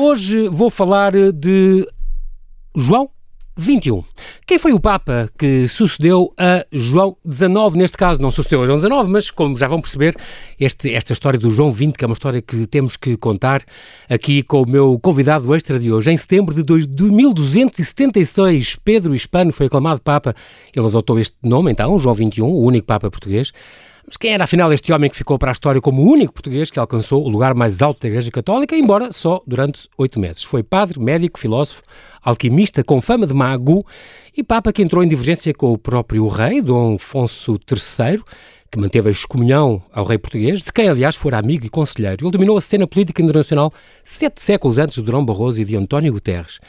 Hoje 0.00 0.48
vou 0.48 0.70
falar 0.70 1.10
de 1.32 1.84
João 2.76 3.10
21. 3.56 4.04
Quem 4.46 4.56
foi 4.56 4.72
o 4.72 4.78
Papa 4.78 5.28
que 5.36 5.66
sucedeu 5.66 6.32
a 6.38 6.64
João 6.70 7.16
XIX? 7.28 7.74
Neste 7.74 7.96
caso, 7.96 8.22
não 8.22 8.30
sucedeu 8.30 8.62
a 8.62 8.66
João 8.66 8.78
XIX, 8.78 9.08
mas 9.08 9.28
como 9.32 9.56
já 9.56 9.66
vão 9.66 9.80
perceber, 9.80 10.14
este, 10.60 10.94
esta 10.94 11.12
história 11.12 11.36
do 11.36 11.50
João 11.50 11.72
XX, 11.72 11.94
que 11.98 12.04
é 12.04 12.06
uma 12.06 12.12
história 12.12 12.40
que 12.40 12.64
temos 12.68 12.96
que 12.96 13.16
contar 13.16 13.64
aqui 14.08 14.44
com 14.44 14.62
o 14.62 14.70
meu 14.70 15.00
convidado 15.02 15.52
extra 15.52 15.80
de 15.80 15.90
hoje. 15.90 16.12
Em 16.12 16.16
setembro 16.16 16.54
de 16.54 17.10
1276, 17.10 18.76
Pedro 18.76 19.16
Hispano 19.16 19.52
foi 19.52 19.66
aclamado 19.66 20.00
Papa. 20.00 20.32
Ele 20.72 20.86
adotou 20.86 21.18
este 21.18 21.34
nome, 21.42 21.72
então, 21.72 21.98
João 21.98 22.14
XXI, 22.14 22.42
o 22.42 22.62
único 22.62 22.86
Papa 22.86 23.10
português. 23.10 23.50
Mas 24.08 24.16
quem 24.16 24.32
era 24.32 24.44
afinal 24.44 24.72
este 24.72 24.90
homem 24.90 25.10
que 25.10 25.16
ficou 25.16 25.38
para 25.38 25.50
a 25.50 25.52
história 25.52 25.82
como 25.82 26.00
o 26.00 26.10
único 26.10 26.32
português 26.32 26.70
que 26.70 26.80
alcançou 26.80 27.22
o 27.22 27.28
lugar 27.28 27.52
mais 27.54 27.82
alto 27.82 28.00
da 28.00 28.08
Igreja 28.08 28.30
Católica, 28.30 28.74
embora 28.74 29.12
só 29.12 29.42
durante 29.46 29.86
oito 29.98 30.18
meses? 30.18 30.42
Foi 30.42 30.62
padre, 30.62 30.98
médico, 30.98 31.38
filósofo, 31.38 31.82
alquimista 32.22 32.82
com 32.82 33.02
fama 33.02 33.26
de 33.26 33.34
mago 33.34 33.84
e 34.34 34.42
papa 34.42 34.72
que 34.72 34.80
entrou 34.80 35.04
em 35.04 35.08
divergência 35.08 35.52
com 35.52 35.74
o 35.74 35.76
próprio 35.76 36.26
rei, 36.26 36.62
Dom 36.62 36.94
Afonso 36.94 37.60
III, 37.70 38.22
que 38.70 38.78
manteve 38.78 39.10
a 39.10 39.12
excomunhão 39.12 39.82
ao 39.92 40.06
rei 40.06 40.16
português, 40.16 40.62
de 40.62 40.72
quem, 40.72 40.88
aliás, 40.88 41.14
fora 41.14 41.36
amigo 41.36 41.66
e 41.66 41.68
conselheiro. 41.68 42.24
Ele 42.24 42.32
dominou 42.32 42.56
a 42.56 42.62
cena 42.62 42.86
política 42.86 43.20
internacional 43.20 43.70
sete 44.02 44.40
séculos 44.40 44.78
antes 44.78 44.94
de 44.96 45.02
Durão 45.02 45.22
Barroso 45.22 45.60
e 45.60 45.66
de 45.66 45.76
António 45.76 46.14
Guterres. 46.14 46.60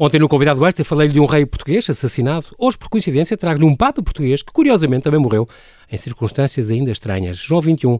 Ontem, 0.00 0.20
no 0.20 0.28
convidado 0.28 0.64
extra, 0.64 0.84
falei-lhe 0.84 1.14
de 1.14 1.18
um 1.18 1.26
rei 1.26 1.44
português 1.44 1.90
assassinado. 1.90 2.46
Hoje, 2.56 2.78
por 2.78 2.88
coincidência, 2.88 3.36
trago-lhe 3.36 3.66
um 3.66 3.74
papa 3.74 4.00
português 4.00 4.42
que, 4.42 4.52
curiosamente, 4.52 5.02
também 5.02 5.18
morreu 5.18 5.44
em 5.90 5.96
circunstâncias 5.96 6.70
ainda 6.70 6.92
estranhas. 6.92 7.36
João 7.36 7.60
XXI. 7.60 7.98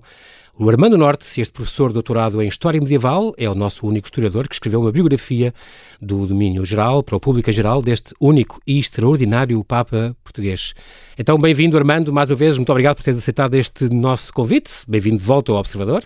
O 0.56 0.70
Armando 0.70 0.96
Norte, 0.96 1.40
este 1.40 1.52
professor 1.52 1.92
doutorado 1.92 2.40
em 2.40 2.46
História 2.46 2.80
Medieval, 2.80 3.34
é 3.36 3.50
o 3.50 3.54
nosso 3.54 3.84
único 3.84 4.06
historiador 4.06 4.46
que 4.46 4.54
escreveu 4.54 4.80
uma 4.80 4.92
biografia 4.92 5.52
do 6.00 6.24
domínio 6.24 6.64
geral, 6.64 7.02
para 7.02 7.16
o 7.16 7.20
público 7.20 7.50
em 7.50 7.52
geral, 7.52 7.82
deste 7.82 8.14
único 8.20 8.60
e 8.64 8.78
extraordinário 8.78 9.62
Papa 9.64 10.16
português. 10.22 10.74
Então, 11.18 11.36
bem-vindo, 11.36 11.76
Armando, 11.76 12.12
mais 12.12 12.30
uma 12.30 12.36
vez, 12.36 12.56
muito 12.56 12.70
obrigado 12.70 12.94
por 12.94 13.02
teres 13.02 13.18
aceitado 13.18 13.54
este 13.54 13.88
nosso 13.88 14.32
convite. 14.32 14.70
Bem-vindo 14.86 15.18
de 15.18 15.24
volta 15.24 15.50
ao 15.50 15.58
Observador. 15.58 16.04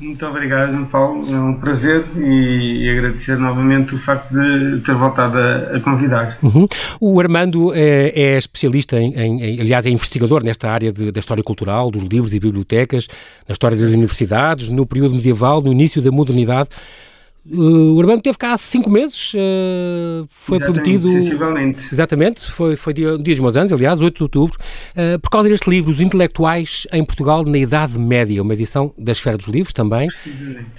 Muito 0.00 0.24
obrigado, 0.26 0.86
Paulo. 0.86 1.24
É 1.28 1.40
um 1.40 1.54
prazer 1.54 2.04
e, 2.16 2.84
e, 2.84 2.90
agradecer 2.90 3.36
novamente 3.36 3.94
o 3.94 3.98
facto 3.98 4.32
de 4.32 4.80
ter 4.80 4.94
voltado 4.94 5.36
a, 5.36 5.76
a 5.76 5.80
convidar-se. 5.80 6.46
Uhum. 6.46 6.68
O 7.00 7.18
Armando 7.18 7.74
é, 7.74 8.08
é 8.14 8.38
especialista, 8.38 8.98
em, 9.00 9.12
em, 9.14 9.60
aliás, 9.60 9.86
é 9.86 9.90
investigador 9.90 10.44
nesta 10.44 10.70
área 10.70 10.92
de, 10.92 11.10
da 11.10 11.18
história 11.18 11.42
cultural, 11.42 11.90
dos 11.90 12.04
livros 12.04 12.32
e 12.32 12.38
bibliotecas, 12.38 13.08
na 13.48 13.52
história 13.52 13.76
das 13.76 13.90
universidades, 13.90 14.68
no 14.68 14.86
período 14.86 15.16
medieval, 15.16 15.60
no 15.60 15.72
início 15.72 16.00
da 16.00 16.12
modernidade. 16.12 16.68
Uh, 17.50 17.94
o 17.94 18.00
Armando 18.00 18.20
teve 18.20 18.36
cá 18.36 18.52
há 18.52 18.56
cinco 18.56 18.90
meses, 18.90 19.32
uh, 19.34 20.28
foi 20.28 20.58
Exatamente, 20.58 20.82
prometido. 20.82 21.10
Sensivelmente. 21.10 21.88
Exatamente, 21.92 22.50
foi, 22.50 22.76
foi 22.76 22.92
dia, 22.92 23.16
dia 23.16 23.34
dos 23.34 23.40
meus 23.40 23.56
anos, 23.56 23.72
aliás, 23.72 24.02
8 24.02 24.16
de 24.16 24.22
outubro, 24.22 24.58
uh, 24.58 25.18
por 25.18 25.30
causa 25.30 25.48
deste 25.48 25.68
livro, 25.70 25.90
Os 25.90 26.00
Intelectuais 26.00 26.86
em 26.92 27.02
Portugal 27.04 27.44
na 27.44 27.56
Idade 27.56 27.98
Média, 27.98 28.42
uma 28.42 28.52
edição 28.52 28.92
da 28.98 29.12
Esfera 29.12 29.36
dos 29.36 29.46
Livros 29.46 29.72
também. 29.72 30.08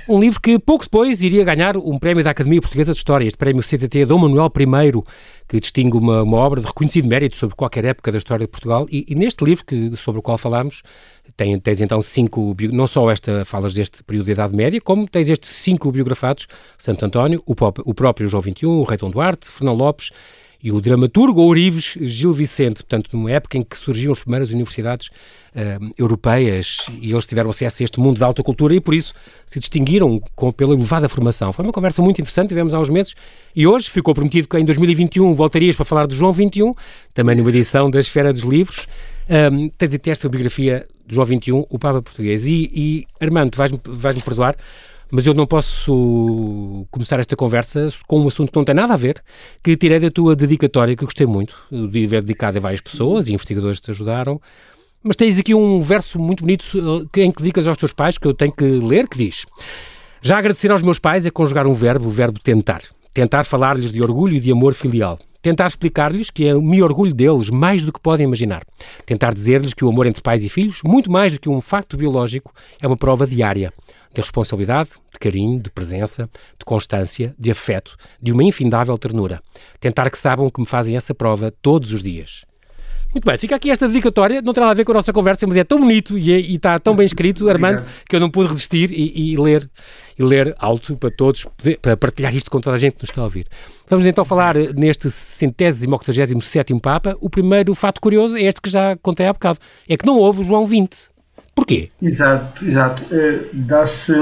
Um 0.07 0.19
livro 0.19 0.39
que 0.39 0.59
pouco 0.59 0.83
depois 0.83 1.23
iria 1.23 1.43
ganhar 1.43 1.75
um 1.75 1.97
prémio 1.97 2.23
da 2.23 2.31
Academia 2.31 2.61
Portuguesa 2.61 2.91
de 2.91 2.97
História, 2.97 3.25
este 3.25 3.37
prémio 3.37 3.63
CTT 3.63 4.05
Dom 4.05 4.19
Manuel 4.19 4.51
I, 4.55 5.03
que 5.49 5.59
distingue 5.59 5.97
uma, 5.97 6.21
uma 6.21 6.37
obra 6.37 6.61
de 6.61 6.67
reconhecido 6.67 7.07
mérito 7.07 7.35
sobre 7.35 7.55
qualquer 7.55 7.83
época 7.83 8.11
da 8.11 8.19
história 8.19 8.45
de 8.45 8.51
Portugal. 8.51 8.85
E, 8.89 9.03
e 9.09 9.15
neste 9.15 9.43
livro, 9.43 9.65
que, 9.65 9.97
sobre 9.97 10.19
o 10.19 10.21
qual 10.21 10.37
falámos, 10.37 10.83
tem, 11.35 11.59
tens 11.59 11.81
então 11.81 12.01
cinco, 12.03 12.55
não 12.71 12.85
só 12.85 13.09
esta, 13.09 13.43
falas 13.43 13.73
deste 13.73 14.03
período 14.03 14.27
de 14.27 14.33
Idade 14.33 14.55
Média, 14.55 14.79
como 14.79 15.07
tens 15.07 15.27
estes 15.27 15.49
cinco 15.49 15.91
biografados, 15.91 16.47
Santo 16.77 17.03
António, 17.03 17.41
o, 17.47 17.55
o 17.85 17.93
próprio 17.95 18.29
João 18.29 18.43
XXI, 18.43 18.67
o 18.67 18.83
Rei 18.83 18.97
Dom 18.97 19.09
Duarte, 19.09 19.49
Fernão 19.49 19.73
Lopes 19.73 20.11
e 20.61 20.71
o 20.71 20.81
dramaturgo 20.81 21.41
Ourives 21.41 21.97
Gil 22.01 22.33
Vicente, 22.33 22.83
portanto, 22.83 23.09
numa 23.13 23.31
época 23.31 23.57
em 23.57 23.63
que 23.63 23.77
surgiam 23.77 24.11
as 24.11 24.19
primeiras 24.19 24.49
universidades 24.49 25.07
uh, 25.07 25.93
europeias 25.97 26.77
e 27.01 27.11
eles 27.11 27.25
tiveram 27.25 27.49
acesso 27.49 27.81
a 27.81 27.85
este 27.85 27.99
mundo 27.99 28.19
da 28.19 28.25
alta 28.25 28.43
cultura 28.43 28.75
e 28.75 28.81
por 28.81 28.93
isso 28.93 29.13
se 29.45 29.59
distinguiram 29.59 30.21
com, 30.35 30.51
pela 30.51 30.73
elevada 30.73 31.07
formação. 31.07 31.53
Foi 31.53 31.63
uma 31.63 31.71
conversa 31.71 32.01
muito 32.01 32.19
interessante, 32.19 32.49
tivemos 32.49 32.73
há 32.73 32.79
uns 32.79 32.89
meses 32.89 33.15
e 33.55 33.65
hoje 33.65 33.89
ficou 33.89 34.13
prometido 34.13 34.47
que 34.47 34.57
em 34.57 34.65
2021 34.65 35.33
voltarias 35.33 35.75
para 35.75 35.85
falar 35.85 36.07
de 36.07 36.15
João 36.15 36.33
XXI, 36.33 36.73
também 37.13 37.35
numa 37.35 37.49
edição 37.49 37.89
da 37.89 37.99
Esfera 37.99 38.33
dos 38.33 38.43
Livros. 38.43 38.85
Um, 39.29 39.69
tens 39.69 39.93
esta 40.07 40.27
biografia 40.27 40.87
do 41.05 41.15
João 41.15 41.27
XXI, 41.27 41.51
o 41.51 41.79
Papa 41.79 42.01
Português. 42.01 42.45
E, 42.45 42.69
e 42.73 43.07
Armando, 43.19 43.55
vais-me 43.55 43.79
vais 43.83 44.21
perdoar, 44.21 44.55
mas 45.11 45.25
eu 45.25 45.33
não 45.33 45.45
posso 45.45 46.85
começar 46.91 47.19
esta 47.19 47.35
conversa 47.35 47.89
com 48.07 48.21
um 48.21 48.27
assunto 48.27 48.51
que 48.51 48.57
não 48.57 48.63
tem 48.63 48.75
nada 48.75 48.93
a 48.93 48.97
ver, 48.97 49.21
que 49.63 49.75
tirei 49.75 49.99
da 49.99 50.09
tua 50.09 50.35
dedicatória, 50.35 50.95
que 50.95 51.03
eu 51.03 51.07
gostei 51.07 51.25
muito, 51.25 51.55
de 51.71 52.05
haver 52.05 52.21
dedicado 52.21 52.57
a 52.57 52.61
várias 52.61 52.81
pessoas 52.81 53.27
e 53.27 53.33
investigadores 53.33 53.79
que 53.79 53.85
te 53.85 53.91
ajudaram. 53.91 54.39
Mas 55.03 55.15
tens 55.15 55.39
aqui 55.39 55.55
um 55.55 55.81
verso 55.81 56.19
muito 56.19 56.43
bonito 56.43 56.65
eh, 57.15 57.21
em 57.21 57.31
que 57.31 57.41
dedicas 57.41 57.65
aos 57.65 57.77
teus 57.77 57.93
pais, 57.93 58.17
que 58.17 58.27
eu 58.27 58.33
tenho 58.33 58.51
que 58.51 58.65
ler, 58.65 59.07
que 59.07 59.17
diz: 59.17 59.45
Já 60.21 60.37
agradecer 60.37 60.71
aos 60.71 60.81
meus 60.81 60.99
pais 60.99 61.25
é 61.25 61.31
conjugar 61.31 61.65
um 61.65 61.73
verbo, 61.73 62.07
o 62.07 62.11
verbo 62.11 62.39
tentar. 62.39 62.81
Tentar 63.13 63.45
falar-lhes 63.45 63.91
de 63.91 64.01
orgulho 64.01 64.35
e 64.35 64.39
de 64.39 64.51
amor 64.51 64.73
filial. 64.73 65.17
Tentar 65.41 65.67
explicar-lhes 65.67 66.29
que 66.29 66.43
eu 66.43 66.61
me 66.61 66.83
orgulho 66.83 67.13
deles 67.13 67.49
mais 67.49 67.85
do 67.85 67.93
que 67.93 67.99
podem 67.99 68.25
imaginar. 68.25 68.61
Tentar 69.05 69.33
dizer-lhes 69.33 69.73
que 69.73 69.85
o 69.85 69.89
amor 69.89 70.05
entre 70.05 70.21
pais 70.21 70.43
e 70.43 70.49
filhos, 70.49 70.81
muito 70.83 71.09
mais 71.09 71.31
do 71.31 71.39
que 71.39 71.49
um 71.49 71.61
facto 71.61 71.95
biológico, 71.95 72.53
é 72.81 72.85
uma 72.85 72.97
prova 72.97 73.25
diária 73.25 73.73
de 74.13 74.21
responsabilidade, 74.21 74.91
de 75.11 75.19
carinho, 75.19 75.59
de 75.59 75.69
presença, 75.69 76.29
de 76.57 76.65
constância, 76.65 77.33
de 77.37 77.51
afeto, 77.51 77.95
de 78.21 78.31
uma 78.31 78.43
infindável 78.43 78.97
ternura. 78.97 79.41
Tentar 79.79 80.09
que 80.09 80.17
saibam 80.17 80.49
que 80.49 80.59
me 80.59 80.67
fazem 80.67 80.95
essa 80.95 81.13
prova 81.13 81.51
todos 81.61 81.93
os 81.93 82.01
dias. 82.01 82.45
Muito 83.11 83.25
bem, 83.25 83.35
fica 83.39 83.55
aqui 83.55 83.71
esta 83.71 83.87
dedicatória, 83.87 84.39
não 84.39 84.53
tem 84.53 84.61
nada 84.61 84.71
a 84.71 84.75
ver 84.75 84.85
com 84.85 84.91
a 84.91 84.95
nossa 84.95 85.11
conversa, 85.11 85.47
mas 85.47 85.57
é 85.57 85.63
tão 85.63 85.79
bonito 85.79 86.15
e, 86.15 86.31
é, 86.31 86.39
e 86.39 86.55
está 86.55 86.79
tão 86.79 86.95
bem 86.95 87.07
escrito, 87.07 87.49
Armando, 87.49 87.83
que 88.07 88.15
eu 88.15 88.19
não 88.19 88.29
pude 88.29 88.49
resistir 88.49 88.91
e, 88.91 89.31
e, 89.31 89.35
ler, 89.35 89.67
e 90.17 90.23
ler 90.23 90.55
alto 90.59 90.95
para 90.95 91.09
todos, 91.09 91.47
para 91.81 91.97
partilhar 91.97 92.35
isto 92.35 92.51
com 92.51 92.61
toda 92.61 92.75
a 92.75 92.79
gente 92.79 92.93
que 92.93 93.01
nos 93.01 93.09
está 93.09 93.21
a 93.21 93.23
ouvir. 93.23 93.47
Vamos 93.89 94.05
então 94.05 94.23
falar 94.23 94.55
neste 94.75 95.09
centésimo, 95.09 95.95
octagésimo 95.95 96.39
sétimo 96.39 96.79
Papa. 96.79 97.17
O 97.19 97.31
primeiro 97.31 97.73
fato 97.73 97.99
curioso 97.99 98.37
é 98.37 98.43
este 98.43 98.61
que 98.61 98.69
já 98.69 98.95
contei 98.97 99.25
há 99.25 99.33
bocado, 99.33 99.57
é 99.87 99.97
que 99.97 100.05
não 100.05 100.15
houve 100.15 100.41
o 100.41 100.43
João 100.43 100.67
XX. 100.67 101.08
Porquê? 101.59 101.89
Exato, 102.01 102.65
exato. 102.65 103.03
Uh, 103.13 103.49
Dá-se 103.53 104.13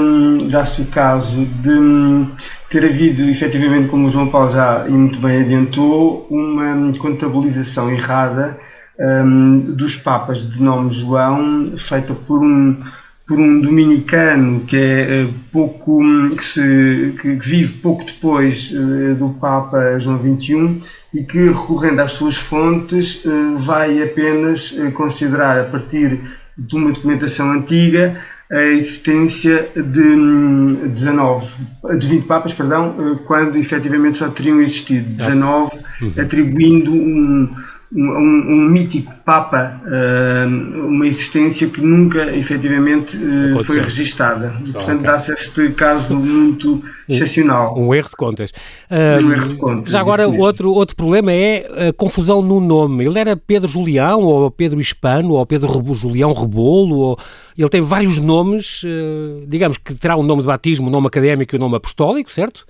dá 0.49 0.63
o 0.63 0.85
caso 0.87 1.45
de 1.45 2.25
ter 2.69 2.83
havido, 2.83 3.29
efetivamente, 3.29 3.89
como 3.89 4.07
o 4.07 4.09
João 4.09 4.27
Paulo 4.27 4.49
já 4.49 4.85
muito 4.89 5.19
bem 5.19 5.41
adiantou, 5.41 6.27
uma 6.31 6.97
contabilização 6.97 7.91
errada 7.91 8.57
um, 8.99 9.75
dos 9.75 9.95
papas 9.95 10.49
de 10.49 10.61
nome 10.61 10.91
João, 10.91 11.77
feita 11.77 12.15
por 12.15 12.43
um, 12.43 12.81
por 13.27 13.39
um 13.39 13.61
dominicano 13.61 14.61
que 14.61 14.75
é 14.75 15.25
uh, 15.25 15.33
pouco 15.51 16.01
que, 16.35 16.43
se, 16.43 17.15
que, 17.21 17.35
vive 17.35 17.73
pouco 17.75 18.03
depois 18.03 18.71
uh, 18.71 19.15
do 19.15 19.29
Papa 19.39 19.99
João 19.99 20.17
XXI 20.17 20.81
e 21.13 21.23
que 21.23 21.49
recorrendo 21.49 21.99
às 21.99 22.13
suas 22.13 22.35
fontes 22.35 23.23
vai 23.57 24.01
apenas 24.03 24.75
considerar 24.93 25.61
a 25.61 25.63
partir 25.65 26.19
de 26.57 26.75
uma 26.75 26.91
documentação 26.91 27.51
antiga 27.51 28.19
a 28.49 28.61
existência 28.61 29.69
de 29.75 30.87
19, 30.87 31.53
de 31.99 32.07
20 32.07 32.25
papas, 32.25 32.53
perdão, 32.53 33.19
quando 33.25 33.57
efetivamente 33.57 34.17
só 34.17 34.29
teriam 34.29 34.61
existido 34.61 35.09
19, 35.17 35.77
uhum. 36.01 36.13
atribuindo 36.17 36.93
um, 36.93 37.53
um, 37.91 38.01
um, 38.01 38.69
mítico 38.69 39.13
Papa, 39.25 39.81
uh, 39.85 40.87
uma 40.87 41.07
existência 41.07 41.69
que 41.69 41.81
nunca 41.81 42.35
efetivamente 42.35 43.17
uh, 43.17 43.63
foi 43.63 43.79
registada. 43.79 44.53
E, 44.65 44.71
portanto, 44.71 44.99
okay. 44.99 45.11
dá-se 45.11 45.31
este 45.33 45.69
caso 45.69 46.15
muito 46.15 46.83
excepcional. 47.07 47.77
Um, 47.77 47.93
erro 47.93 48.09
de 48.09 48.15
contas. 48.15 48.51
Um 48.91 49.31
erro 49.31 49.47
de 49.47 49.55
contas. 49.55 49.91
Já 49.91 50.01
agora, 50.01 50.27
outro, 50.27 50.71
outro 50.71 50.95
problema 50.95 51.31
é 51.31 51.89
a 51.89 51.93
confusão 51.93 52.41
no 52.41 52.59
nome. 52.59 53.05
Ele 53.05 53.19
era 53.19 53.37
Pedro 53.37 53.69
Julião, 53.69 54.21
ou 54.21 54.51
Pedro 54.51 54.79
Hispano, 54.79 55.33
ou 55.33 55.45
Pedro 55.45 55.71
Rebo, 55.71 55.93
Julião 55.93 56.33
Rebolo, 56.33 56.97
ou... 56.97 57.19
ele 57.57 57.69
tem 57.69 57.81
vários 57.81 58.19
nomes, 58.19 58.81
digamos 59.47 59.77
que 59.77 59.93
terá 59.95 60.17
um 60.17 60.23
nome 60.23 60.41
de 60.41 60.47
batismo, 60.47 60.87
um 60.87 60.91
nome 60.91 61.07
académico 61.07 61.55
e 61.55 61.57
um 61.57 61.61
nome 61.61 61.77
apostólico, 61.77 62.31
certo? 62.31 62.65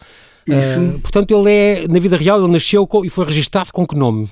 Isso. 0.48 0.80
Uh, 0.80 1.00
portanto, 1.00 1.38
ele 1.38 1.52
é, 1.52 1.88
na 1.88 2.00
vida 2.00 2.16
real, 2.16 2.42
ele 2.42 2.52
nasceu 2.52 2.88
com, 2.88 3.04
e 3.04 3.10
foi 3.10 3.26
registado 3.26 3.72
com 3.72 3.86
que 3.86 3.96
nome? 3.96 4.30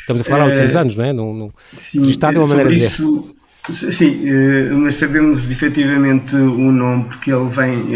Estamos 0.00 0.22
a 0.22 0.24
falar 0.24 0.44
há 0.44 0.46
800 0.46 0.74
uh, 0.74 0.78
anos, 0.78 0.96
não 0.96 1.04
é? 1.04 1.12
Não, 1.12 1.34
não, 1.34 1.52
sim, 1.76 2.00
registado 2.00 2.36
é 2.36 2.40
uma 2.40 2.48
maneira 2.48 2.72
isso, 2.72 3.28
de 3.68 3.72
dizer. 3.72 3.92
Sim, 3.92 4.24
uh, 4.24 4.78
mas 4.78 4.94
sabemos 4.94 5.50
efetivamente 5.50 6.34
o 6.34 6.72
nome 6.72 7.04
porque 7.04 7.30
ele 7.30 7.48
vem, 7.50 7.88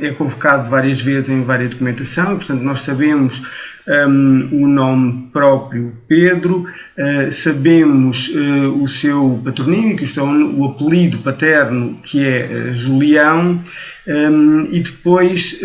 é 0.00 0.12
convocado 0.12 0.70
várias 0.70 1.00
vezes 1.00 1.28
em 1.28 1.42
várias 1.42 1.70
documentação, 1.70 2.36
portanto, 2.36 2.62
nós 2.62 2.80
sabemos 2.80 3.42
um, 3.88 4.64
o 4.64 4.66
nome 4.66 5.28
próprio 5.32 5.96
Pedro, 6.08 6.66
uh, 6.98 7.32
sabemos 7.32 8.28
uh, 8.28 8.82
o 8.82 8.88
seu 8.88 9.40
patronímico, 9.44 10.02
isto 10.02 10.20
é, 10.20 10.22
o 10.22 10.64
apelido 10.64 11.18
paterno 11.18 11.98
que 12.02 12.24
é 12.24 12.46
uh, 12.46 12.74
Julião, 12.74 13.62
um, 14.08 14.68
e 14.70 14.80
depois 14.80 15.60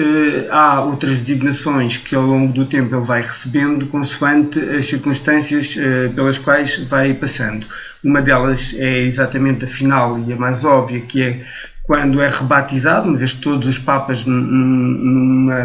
há 0.49 0.81
outras 0.81 1.21
designações 1.21 1.97
que 1.97 2.15
ao 2.15 2.23
longo 2.23 2.51
do 2.51 2.65
tempo 2.65 2.95
ele 2.95 3.05
vai 3.05 3.21
recebendo 3.21 3.85
consoante 3.85 4.59
as 4.59 4.87
circunstâncias 4.87 5.77
pelas 6.15 6.39
quais 6.39 6.77
vai 6.89 7.13
passando. 7.13 7.67
Uma 8.03 8.19
delas 8.19 8.73
é 8.75 9.01
exatamente 9.03 9.65
a 9.65 9.67
final 9.67 10.19
e 10.27 10.33
a 10.33 10.35
mais 10.35 10.65
óbvia, 10.65 11.01
que 11.01 11.21
é 11.21 11.45
quando 11.83 12.19
é 12.19 12.27
rebatizado, 12.27 13.09
uma 13.09 13.17
vez 13.17 13.33
que 13.33 13.41
todos 13.41 13.67
os 13.67 13.77
papas 13.77 14.25
numa, 14.25 15.63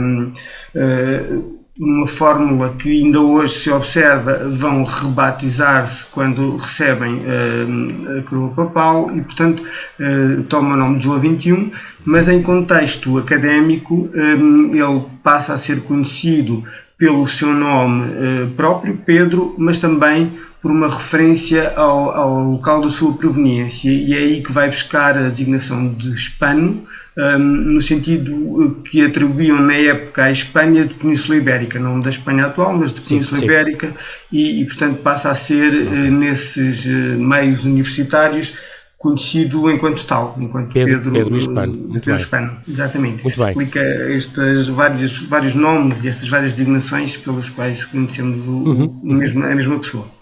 uma 1.79 2.07
fórmula 2.07 2.75
que 2.79 3.03
ainda 3.03 3.21
hoje 3.21 3.53
se 3.55 3.71
observa, 3.71 4.49
vão 4.51 4.83
rebatizar-se 4.83 6.07
quando 6.07 6.57
recebem 6.57 7.17
uh, 7.17 8.19
a 8.19 8.23
coroa 8.23 8.51
papal 8.51 9.15
e, 9.15 9.21
portanto, 9.21 9.63
uh, 9.63 10.43
toma 10.45 10.75
o 10.75 10.79
nome 10.79 10.99
de 10.99 11.05
João 11.05 11.19
21, 11.19 11.71
mas 12.05 12.29
em 12.29 12.43
contexto 12.43 13.19
académico 13.19 14.09
um, 14.15 14.75
ele 14.75 15.05
passa 15.23 15.53
a 15.53 15.59
ser 15.59 15.83
conhecido 15.83 16.65
pelo 16.97 17.27
seu 17.27 17.53
nome 17.53 18.07
uh, 18.07 18.51
próprio, 18.57 18.99
Pedro, 19.05 19.55
mas 19.59 19.79
também 19.79 20.33
por 20.63 20.71
uma 20.71 20.89
referência 20.89 21.75
ao, 21.77 22.11
ao, 22.11 22.51
local 22.53 22.81
da 22.81 22.89
sua 22.89 23.13
proveniência, 23.13 23.91
e 23.91 24.15
é 24.15 24.19
aí 24.19 24.43
que 24.43 24.51
vai 24.51 24.69
buscar 24.69 25.17
a 25.17 25.29
designação 25.29 25.93
de 25.93 26.11
hispano, 26.11 26.87
um, 27.19 27.39
no 27.39 27.81
sentido 27.81 28.83
que 28.91 29.05
atribuíam 29.05 29.61
na 29.61 29.75
época 29.75 30.25
à 30.25 30.31
Espanha 30.31 30.85
de 30.85 30.95
Península 30.95 31.37
Ibérica, 31.37 31.79
não 31.79 32.01
da 32.01 32.11
Espanha 32.11 32.47
atual, 32.47 32.77
mas 32.77 32.93
de 32.93 33.01
Península 33.01 33.41
sim, 33.41 33.47
sim. 33.47 33.53
Ibérica, 33.53 33.93
e, 34.31 34.61
e, 34.61 34.65
portanto 34.67 35.03
passa 35.03 35.31
a 35.31 35.35
ser, 35.35 35.73
okay. 35.73 35.87
uh, 35.87 36.13
nesses 36.13 36.85
uh, 36.85 37.19
meios 37.19 37.65
universitários, 37.65 38.57
conhecido 38.99 39.71
enquanto 39.71 40.05
tal, 40.05 40.37
enquanto 40.39 40.73
Pedro, 40.73 40.97
Pedro, 40.97 41.13
Pedro 41.13 41.37
Hispano. 41.37 41.73
Muito 41.73 41.93
Pedro 41.93 42.15
Hispano, 42.15 42.59
exatamente. 42.69 43.23
Muito 43.23 43.39
bem. 43.39 43.49
Explica 43.49 43.81
estes 44.11 44.69
vários, 44.69 45.19
vários 45.23 45.55
nomes 45.55 46.05
e 46.05 46.09
estas 46.09 46.29
várias 46.29 46.55
designações 46.55 47.17
pelos 47.17 47.49
quais 47.49 47.85
conhecemos 47.85 48.47
o, 48.47 48.53
uhum. 48.53 49.01
o 49.05 49.15
mesmo, 49.15 49.45
a 49.45 49.55
mesma 49.55 49.79
pessoa. 49.79 50.16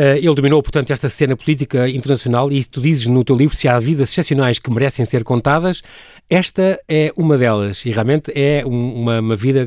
Uh, 0.00 0.16
ele 0.16 0.34
dominou, 0.34 0.62
portanto, 0.62 0.90
esta 0.92 1.10
cena 1.10 1.36
política 1.36 1.86
internacional 1.86 2.50
e 2.50 2.64
tu 2.64 2.80
dizes 2.80 3.06
no 3.06 3.22
teu 3.22 3.36
livro 3.36 3.54
se 3.54 3.68
há 3.68 3.78
vidas 3.78 4.08
excepcionais 4.10 4.58
que 4.58 4.70
merecem 4.70 5.04
ser 5.04 5.22
contadas, 5.22 5.82
esta 6.30 6.80
é 6.88 7.12
uma 7.16 7.36
delas 7.36 7.84
e 7.84 7.90
realmente 7.90 8.32
é 8.34 8.64
um, 8.64 9.02
uma, 9.02 9.20
uma, 9.20 9.36
vida 9.36 9.66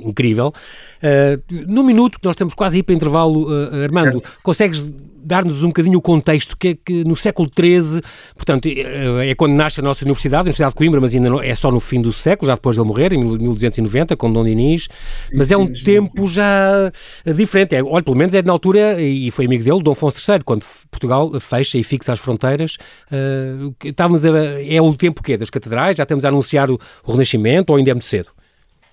incrível. 0.00 0.54
Uh, 1.02 1.66
no 1.68 1.82
minuto 1.84 2.18
que 2.18 2.24
nós 2.24 2.32
estamos 2.32 2.54
quase 2.54 2.76
a 2.76 2.80
ir 2.80 2.82
para 2.84 2.94
intervalo, 2.94 3.50
uh, 3.50 3.82
Armando, 3.82 4.22
certo. 4.22 4.38
consegues 4.42 4.90
dar-nos 5.26 5.64
um 5.64 5.68
bocadinho 5.68 5.98
o 5.98 6.00
contexto, 6.00 6.56
que 6.56 6.68
é 6.68 6.74
que 6.74 7.02
no 7.02 7.16
século 7.16 7.50
XIII, 7.52 8.00
portanto, 8.36 8.68
é, 8.68 9.30
é 9.30 9.34
quando 9.34 9.54
nasce 9.54 9.80
a 9.80 9.82
nossa 9.82 10.04
universidade, 10.04 10.42
a 10.42 10.44
Universidade 10.44 10.70
de 10.70 10.76
Coimbra, 10.76 11.00
mas 11.00 11.14
ainda 11.14 11.28
não, 11.28 11.42
é 11.42 11.52
só 11.52 11.70
no 11.72 11.80
fim 11.80 12.00
do 12.00 12.12
século, 12.12 12.46
já 12.46 12.54
depois 12.54 12.76
de 12.76 12.80
ele 12.80 12.88
morrer, 12.88 13.12
em 13.12 13.18
1290, 13.18 14.16
com 14.16 14.32
Dom 14.32 14.44
Dinis, 14.44 14.88
mas 15.34 15.50
é 15.50 15.56
um 15.56 15.66
tempo 15.72 16.28
já 16.28 16.92
diferente. 17.34 17.74
É, 17.74 17.82
olha, 17.82 18.04
pelo 18.04 18.16
menos 18.16 18.34
é 18.34 18.42
na 18.42 18.52
altura, 18.52 19.02
e 19.02 19.25
foi 19.30 19.46
amigo 19.46 19.64
dele, 19.64 19.82
Dom 19.82 19.92
Afonso 19.92 20.18
III, 20.30 20.40
quando 20.44 20.64
Portugal 20.90 21.30
fecha 21.40 21.78
e 21.78 21.84
fixa 21.84 22.12
as 22.12 22.18
fronteiras, 22.18 22.76
uh, 23.10 23.74
estávamos 23.84 24.24
a, 24.24 24.62
é 24.62 24.80
o 24.80 24.94
tempo 24.94 25.22
que 25.22 25.36
das 25.36 25.50
catedrais, 25.50 25.96
já 25.96 26.02
estamos 26.02 26.24
a 26.24 26.28
anunciar 26.28 26.70
o, 26.70 26.78
o 27.04 27.12
Renascimento, 27.12 27.70
ou 27.70 27.78
ainda 27.78 27.90
é 27.90 27.94
muito 27.94 28.06
cedo? 28.06 28.30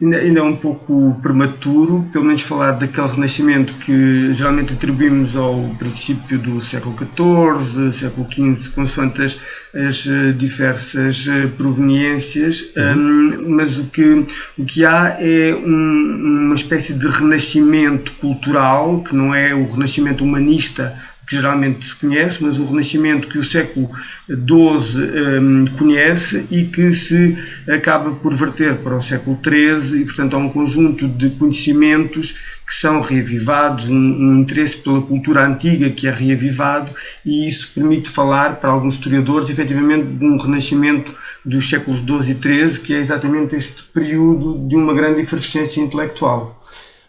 Ainda, 0.01 0.17
ainda 0.17 0.39
é 0.39 0.43
um 0.43 0.55
pouco 0.55 1.17
prematuro, 1.21 2.07
pelo 2.11 2.25
menos 2.25 2.41
falar 2.41 2.71
daquele 2.71 3.07
renascimento 3.07 3.73
que 3.75 4.33
geralmente 4.33 4.73
atribuímos 4.73 5.35
ao 5.35 5.69
princípio 5.79 6.37
do 6.37 6.61
século 6.61 6.95
XIV, 6.97 7.91
século 7.91 8.27
XV, 8.29 8.71
consoante 8.71 9.21
as, 9.21 9.39
as 9.73 10.07
eh, 10.07 10.31
diversas 10.31 11.27
eh, 11.27 11.47
proveniências, 11.57 12.71
uhum. 12.75 12.93
um, 12.93 13.49
mas 13.55 13.79
o 13.79 13.85
que, 13.85 14.25
o 14.57 14.65
que 14.65 14.85
há 14.85 15.17
é 15.19 15.53
um, 15.55 16.45
uma 16.45 16.55
espécie 16.55 16.93
de 16.93 17.07
renascimento 17.07 18.11
cultural, 18.13 19.01
que 19.01 19.15
não 19.15 19.33
é 19.33 19.53
o 19.53 19.65
renascimento 19.65 20.23
humanista 20.23 20.97
que 21.27 21.35
geralmente 21.35 21.85
se 21.85 21.95
conhece, 21.95 22.43
mas 22.43 22.59
o 22.59 22.65
Renascimento 22.65 23.27
que 23.27 23.37
o 23.37 23.43
século 23.43 23.89
XII 24.27 25.39
um, 25.39 25.65
conhece 25.77 26.45
e 26.51 26.65
que 26.65 26.91
se 26.91 27.37
acaba 27.67 28.11
por 28.11 28.33
verter 28.35 28.75
para 28.77 28.95
o 28.95 29.01
século 29.01 29.39
XIII 29.41 30.01
e, 30.01 30.05
portanto, 30.05 30.35
há 30.35 30.39
um 30.39 30.49
conjunto 30.49 31.07
de 31.07 31.29
conhecimentos 31.31 32.37
que 32.67 32.73
são 32.73 33.01
reavivados, 33.01 33.89
um, 33.89 33.95
um, 33.95 34.41
interesse 34.41 34.77
pela 34.77 35.01
cultura 35.01 35.45
antiga 35.45 35.89
que 35.89 36.07
é 36.07 36.11
reavivado 36.11 36.91
e 37.25 37.47
isso 37.47 37.71
permite 37.73 38.09
falar 38.09 38.55
para 38.55 38.71
alguns 38.71 38.95
historiadores, 38.95 39.49
efetivamente, 39.49 40.07
de 40.07 40.25
um 40.25 40.37
renascimento 40.37 41.15
dos 41.45 41.69
séculos 41.69 41.99
XII 41.99 42.31
e 42.31 42.41
XIII, 42.41 42.79
que 42.79 42.93
é 42.93 42.99
exatamente 42.99 43.55
este 43.55 43.83
período 43.83 44.67
de 44.67 44.75
uma 44.75 44.93
grande 44.93 45.21
efervescência 45.21 45.81
intelectual. 45.81 46.62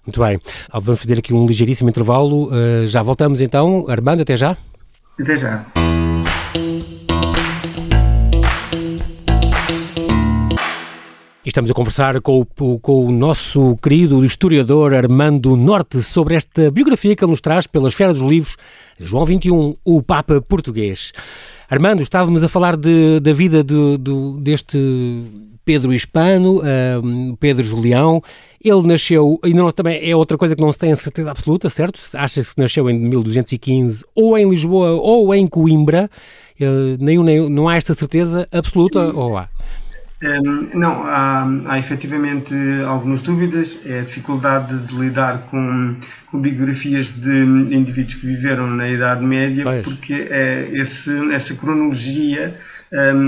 Muito 0.06 0.20
bem. 0.20 0.38
Ah, 0.70 0.78
vamos 0.78 1.00
fazer 1.00 1.18
aqui 1.18 1.32
um 1.32 1.46
ligeiríssimo 1.46 1.88
intervalo. 1.88 2.48
Uh, 2.48 2.86
já 2.86 3.02
voltamos 3.02 3.40
então. 3.40 3.86
Armando, 3.88 4.20
até 4.20 4.36
já. 4.36 4.56
Até 5.18 5.36
já. 5.36 5.64
Estamos 11.44 11.70
a 11.70 11.74
conversar 11.74 12.20
com 12.22 12.40
o, 12.58 12.78
com 12.78 13.06
o, 13.06 13.12
nosso 13.12 13.76
querido 13.76 14.24
historiador 14.24 14.94
Armando 14.94 15.54
Norte 15.56 16.02
sobre 16.02 16.34
esta 16.34 16.70
biografia 16.70 17.14
que 17.14 17.22
ele 17.22 17.30
nos 17.30 17.40
traz 17.40 17.66
pela 17.66 17.86
esfera 17.86 18.14
dos 18.14 18.22
livros, 18.22 18.56
João 18.98 19.26
XXI, 19.26 19.76
o 19.84 20.02
Papa 20.02 20.40
Português. 20.40 21.12
Armando, 21.68 22.02
estávamos 22.02 22.42
a 22.42 22.48
falar 22.48 22.76
de, 22.76 23.20
da 23.20 23.32
vida 23.34 23.62
do, 23.62 23.98
do, 23.98 24.40
deste 24.40 24.78
Pedro 25.64 25.92
Hispano, 25.92 26.60
Pedro 27.38 27.62
Julião. 27.62 28.22
Ele 28.62 28.86
nasceu, 28.86 29.38
ainda 29.44 29.62
não, 29.62 29.70
também 29.70 30.10
é 30.10 30.16
outra 30.16 30.38
coisa 30.38 30.56
que 30.56 30.62
não 30.62 30.72
se 30.72 30.78
tem 30.78 30.90
a 30.90 30.96
certeza 30.96 31.30
absoluta, 31.30 31.68
certo? 31.68 32.00
Acha-se 32.14 32.54
que 32.54 32.60
nasceu 32.60 32.88
em 32.88 32.98
1215 32.98 34.04
ou 34.14 34.38
em 34.38 34.48
Lisboa 34.48 34.92
ou 34.92 35.34
em 35.34 35.46
Coimbra. 35.46 36.10
Uh, 36.60 36.96
nem, 36.98 37.18
nem, 37.22 37.50
não 37.50 37.68
há 37.68 37.76
esta 37.76 37.92
certeza 37.94 38.48
absoluta 38.52 39.00
ou 39.12 39.36
há? 39.36 39.48
Um, 40.22 40.70
não, 40.78 41.02
há, 41.02 41.46
há 41.66 41.78
efetivamente 41.78 42.54
algumas 42.86 43.20
dúvidas. 43.20 43.82
É 43.84 44.00
a 44.00 44.02
dificuldade 44.04 44.78
de 44.86 44.94
lidar 44.94 45.46
com, 45.50 45.96
com 46.30 46.40
biografias 46.40 47.10
de 47.10 47.42
indivíduos 47.74 48.14
que 48.14 48.26
viveram 48.26 48.66
na 48.68 48.88
Idade 48.88 49.22
Média, 49.22 49.64
pois. 49.64 49.82
porque 49.82 50.14
é 50.30 50.70
esse, 50.72 51.10
essa 51.32 51.54
cronologia 51.54 52.58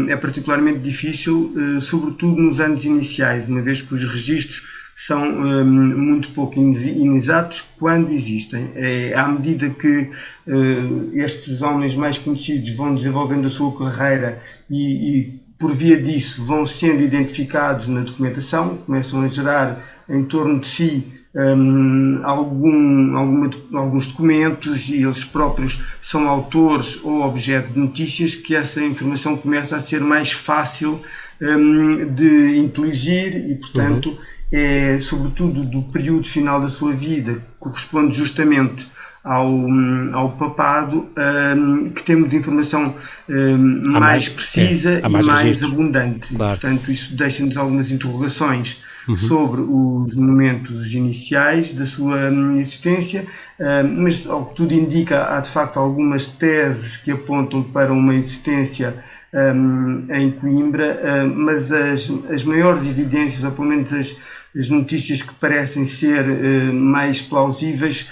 é 0.09 0.17
particularmente 0.17 0.79
difícil, 0.79 1.53
uh, 1.57 1.81
sobretudo 1.81 2.41
nos 2.41 2.61
anos 2.61 2.85
iniciais, 2.85 3.49
uma 3.49 3.61
vez 3.61 3.83
que 3.83 3.95
os 3.95 4.03
registros 4.05 4.65
são 4.95 5.31
muito 5.65 6.31
pouco 6.31 6.59
inexatos 6.59 7.61
quando 7.79 8.13
existem. 8.13 8.71
É, 8.75 9.13
à 9.15 9.29
medida 9.29 9.69
que 9.69 10.11
uh, 10.47 11.11
estes 11.13 11.61
homens 11.61 11.95
mais 11.95 12.17
conhecidos 12.17 12.71
vão 12.75 12.95
desenvolvendo 12.95 13.47
a 13.47 13.51
sua 13.51 13.77
carreira 13.77 14.41
e, 14.71 15.19
e 15.19 15.41
por 15.59 15.75
via 15.75 16.01
disso 16.01 16.45
vão 16.45 16.65
sendo 16.65 17.03
identificados 17.03 17.89
na 17.89 18.01
documentação, 18.01 18.79
começam 18.79 19.23
a 19.23 19.27
gerar 19.27 19.85
em 20.09 20.25
torno 20.25 20.61
de 20.61 20.69
si 20.69 21.16
um, 21.37 22.21
algum, 22.25 23.17
alguma, 23.17 23.51
alguns 23.75 24.09
documentos 24.09 24.89
e 24.89 25.03
eles 25.03 25.23
próprios 25.23 25.83
são 26.01 26.27
autores 26.29 26.99
ou 27.05 27.21
objeto 27.21 27.75
de 27.75 27.79
notícias 27.79 28.35
que 28.35 28.55
essa 28.55 28.83
informação 28.83 29.37
começa 29.37 29.77
a 29.77 29.81
ser 29.81 30.01
mais 30.01 30.33
fácil 30.33 30.99
um, 31.41 32.15
de 32.15 32.57
inteligir 32.57 33.51
e, 33.51 33.55
portanto, 33.57 34.09
uhum. 34.09 34.19
é 34.51 34.99
sobretudo 34.99 35.63
do 35.63 35.83
período 35.83 36.27
final 36.27 36.59
da 36.59 36.69
sua 36.69 36.95
vida, 36.95 37.45
corresponde 37.61 38.17
justamente 38.17 38.89
ao, 39.27 39.67
ao 40.13 40.31
papado 40.33 41.09
um, 41.57 41.91
que 41.91 42.03
temos 42.05 42.31
de 42.31 42.37
informação 42.37 42.95
um, 43.29 43.59
mais, 43.91 44.01
mais, 44.01 44.29
precisa 44.29 45.01
é, 45.03 45.09
mais 45.09 45.27
e 45.27 45.29
mais 45.29 45.63
abundante. 45.65 46.33
Claro. 46.33 46.53
Portanto, 46.53 46.93
isso 46.93 47.17
deixa-nos 47.17 47.57
algumas 47.57 47.91
interrogações 47.91 48.81
uhum. 49.09 49.17
sobre 49.17 49.61
os 49.63 50.15
momentos 50.15 50.95
iniciais 50.95 51.73
da 51.73 51.85
sua 51.85 52.31
hum, 52.31 52.61
existência, 52.61 53.27
um, 53.59 54.03
mas 54.03 54.29
ao 54.29 54.47
que 54.47 54.55
tudo 54.55 54.73
indica, 54.73 55.37
há 55.37 55.41
de 55.41 55.51
facto 55.51 55.79
algumas 55.79 56.29
teses 56.29 56.97
que 56.97 57.11
apontam 57.11 57.65
para 57.65 57.93
uma 57.93 58.15
existência 58.15 58.95
um, 59.35 60.07
em 60.09 60.31
Coimbra, 60.31 61.01
um, 61.05 61.35
mas 61.35 61.73
as, 61.73 62.09
as 62.31 62.45
maiores 62.45 62.87
evidências, 62.87 63.43
ou 63.43 63.51
pelo 63.51 63.67
menos 63.67 63.93
as, 63.93 64.17
as 64.59 64.71
notícias 64.71 65.23
que 65.23 65.35
parecem 65.35 65.85
ser 65.87 66.25
mais 66.73 67.21
plausíveis 67.21 68.09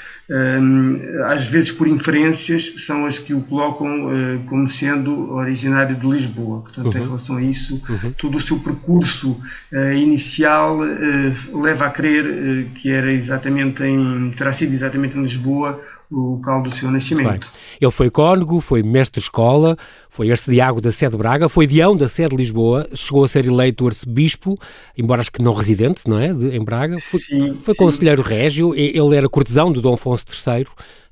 às 1.27 1.47
vezes 1.47 1.71
por 1.71 1.87
inferências, 1.87 2.75
são 2.79 3.05
as 3.05 3.19
que 3.19 3.35
o 3.35 3.43
colocam 3.43 4.11
como 4.47 4.69
sendo 4.71 5.33
originário 5.33 5.97
de 5.97 6.07
Lisboa. 6.07 6.61
Portanto, 6.61 6.87
uhum. 6.87 7.01
em 7.01 7.05
relação 7.05 7.37
a 7.37 7.43
isso, 7.43 7.83
uhum. 7.87 8.13
todo 8.13 8.37
o 8.37 8.41
seu 8.41 8.59
percurso 8.59 9.39
inicial 9.95 10.79
leva 11.53 11.87
a 11.87 11.91
crer 11.91 12.71
que 12.81 12.91
era 12.91 13.13
exatamente 13.13 13.83
em, 13.83 14.31
terá 14.31 14.51
sido 14.51 14.73
exatamente 14.73 15.19
em 15.19 15.21
Lisboa 15.21 15.83
o 16.11 16.33
local 16.37 16.63
do 16.63 16.71
seu 16.71 16.91
nascimento. 16.91 17.51
Ele 17.81 17.91
foi 17.91 18.11
cônego, 18.11 18.61
foi 18.61 18.83
mestre 18.83 19.21
de 19.21 19.25
escola, 19.27 19.77
foi 20.09 20.31
arcediago 20.31 20.81
da 20.81 20.93
sede 20.93 21.13
de 21.13 21.19
Braga, 21.19 21.49
foi 21.49 21.67
deão 21.67 21.97
da 21.97 22.09
sede 22.09 22.31
de 22.31 22.37
Lisboa, 22.37 22.89
chegou 22.95 23.25
a 23.25 23.29
ser 23.29 23.47
eleito 23.47 23.87
arcebispo, 23.87 24.57
embora 24.97 25.21
acho 25.21 25.33
que 25.33 25.43
não 25.43 25.55
residente, 25.55 26.09
não 26.09 26.19
é, 26.19 26.33
de, 26.33 26.57
em 26.57 26.65
Braga, 26.65 26.97
foi, 26.99 27.21
sim, 27.21 27.55
foi 27.55 27.75
sim. 27.75 27.85
conselheiro 27.85 28.23
régio, 28.23 28.75
ele 28.75 29.17
era 29.17 29.29
cortesão 29.29 29.73
do 29.73 29.81
Dom 29.81 29.95
Afonso 29.95 30.25
III, 30.29 30.67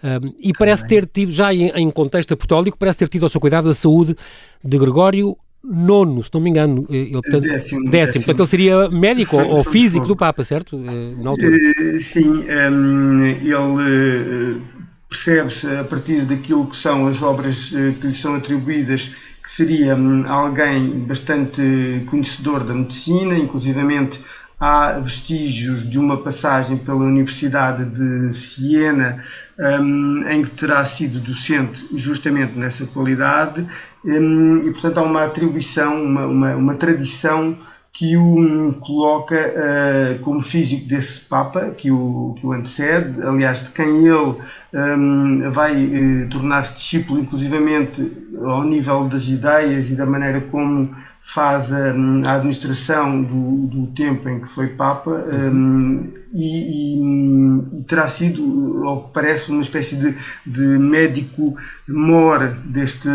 um, 0.05 0.35
e 0.39 0.53
parece 0.53 0.87
ter 0.87 1.07
tido, 1.07 1.31
já 1.31 1.55
em, 1.55 1.69
em 1.71 1.91
contexto 1.91 2.35
apostólico, 2.35 2.77
parece 2.77 2.99
ter 2.99 3.09
tido 3.09 3.25
ao 3.25 3.29
seu 3.29 3.41
cuidado 3.41 3.69
a 3.69 3.75
saúde 3.75 4.17
de 4.63 4.79
Gregório 4.79 5.37
nono, 5.65 6.23
se 6.23 6.31
não 6.33 6.41
me 6.41 6.51
engano. 6.51 6.87
Eh, 6.91 6.97
ele, 6.97 7.13
portanto, 7.13 7.43
décimo, 7.43 7.91
décimo. 7.91 8.25
Portanto, 8.25 8.41
ele 8.41 8.49
seria 8.49 8.89
médico 8.91 9.37
ou 9.37 9.63
físico 9.65 10.07
do 10.07 10.17
Papa, 10.17 10.43
certo? 10.43 10.77
Eh, 10.77 11.15
na 11.23 11.31
altura. 11.31 11.57
Eh, 11.57 12.01
sim, 12.01 12.29
um, 12.29 12.45
ehm, 12.49 13.23
ele 13.43 14.63
percebe-se 15.09 15.67
a 15.77 15.85
partir 15.85 16.23
daquilo 16.23 16.67
que 16.67 16.77
são 16.77 17.07
as 17.07 17.23
obras 17.23 17.71
que 18.01 18.07
lhe 18.07 18.15
são 18.15 18.35
atribuídas 18.35 19.15
que 19.43 19.51
seria 19.51 19.97
hum, 19.97 20.25
alguém 20.27 21.01
bastante 21.01 21.61
conhecedor 22.07 22.65
da 22.65 22.73
medicina, 22.73 23.37
inclusivamente 23.37 24.21
há 24.63 24.93
vestígios 24.93 25.91
de 25.91 25.99
uma 25.99 26.23
passagem 26.23 26.77
pela 26.77 27.03
Universidade 27.03 27.85
de 27.85 28.33
Siena, 28.33 29.25
um, 29.59 30.23
em 30.29 30.45
que 30.45 30.51
terá 30.51 30.85
sido 30.85 31.19
docente 31.19 31.85
justamente 31.97 32.57
nessa 32.57 32.87
qualidade, 32.87 33.67
um, 34.05 34.59
e 34.59 34.71
portanto 34.71 34.99
há 34.99 35.03
uma 35.03 35.25
atribuição, 35.25 36.01
uma, 36.01 36.27
uma, 36.27 36.55
uma 36.55 36.75
tradição 36.77 37.59
que 37.93 38.17
o 38.17 38.73
coloca 38.75 39.35
uh, 39.35 40.19
como 40.21 40.41
físico 40.41 40.87
desse 40.87 41.21
Papa, 41.23 41.71
que 41.71 41.91
o, 41.91 42.37
que 42.39 42.47
o 42.47 42.53
antecede, 42.53 43.21
aliás, 43.21 43.65
de 43.65 43.71
quem 43.73 44.07
ele 44.07 44.37
um, 44.75 45.51
vai 45.51 45.85
uh, 45.85 46.29
tornar-se 46.29 46.75
discípulo, 46.75 47.21
inclusivamente 47.21 48.11
ao 48.45 48.65
nível 48.65 49.09
das 49.09 49.29
ideias 49.29 49.91
e 49.91 49.95
da 49.95 50.07
maneira 50.07 50.41
como 50.41 50.95
faz 51.23 51.73
a, 51.73 51.95
a 52.27 52.35
administração 52.35 53.23
do, 53.23 53.67
do, 53.69 53.87
tempo 53.95 54.29
em 54.29 54.41
que 54.41 54.49
foi 54.49 54.69
Papa 54.69 55.11
um, 55.11 56.13
e, 56.35 56.97
e, 56.97 57.81
e, 57.81 57.85
terá 57.85 58.09
sido, 58.09 58.83
ao 58.85 59.05
que 59.05 59.13
parece, 59.13 59.51
uma 59.53 59.61
espécie 59.61 59.95
de, 59.97 60.17
de 60.45 60.63
médico 60.63 61.55
mor 61.87 62.57
deste, 62.65 63.09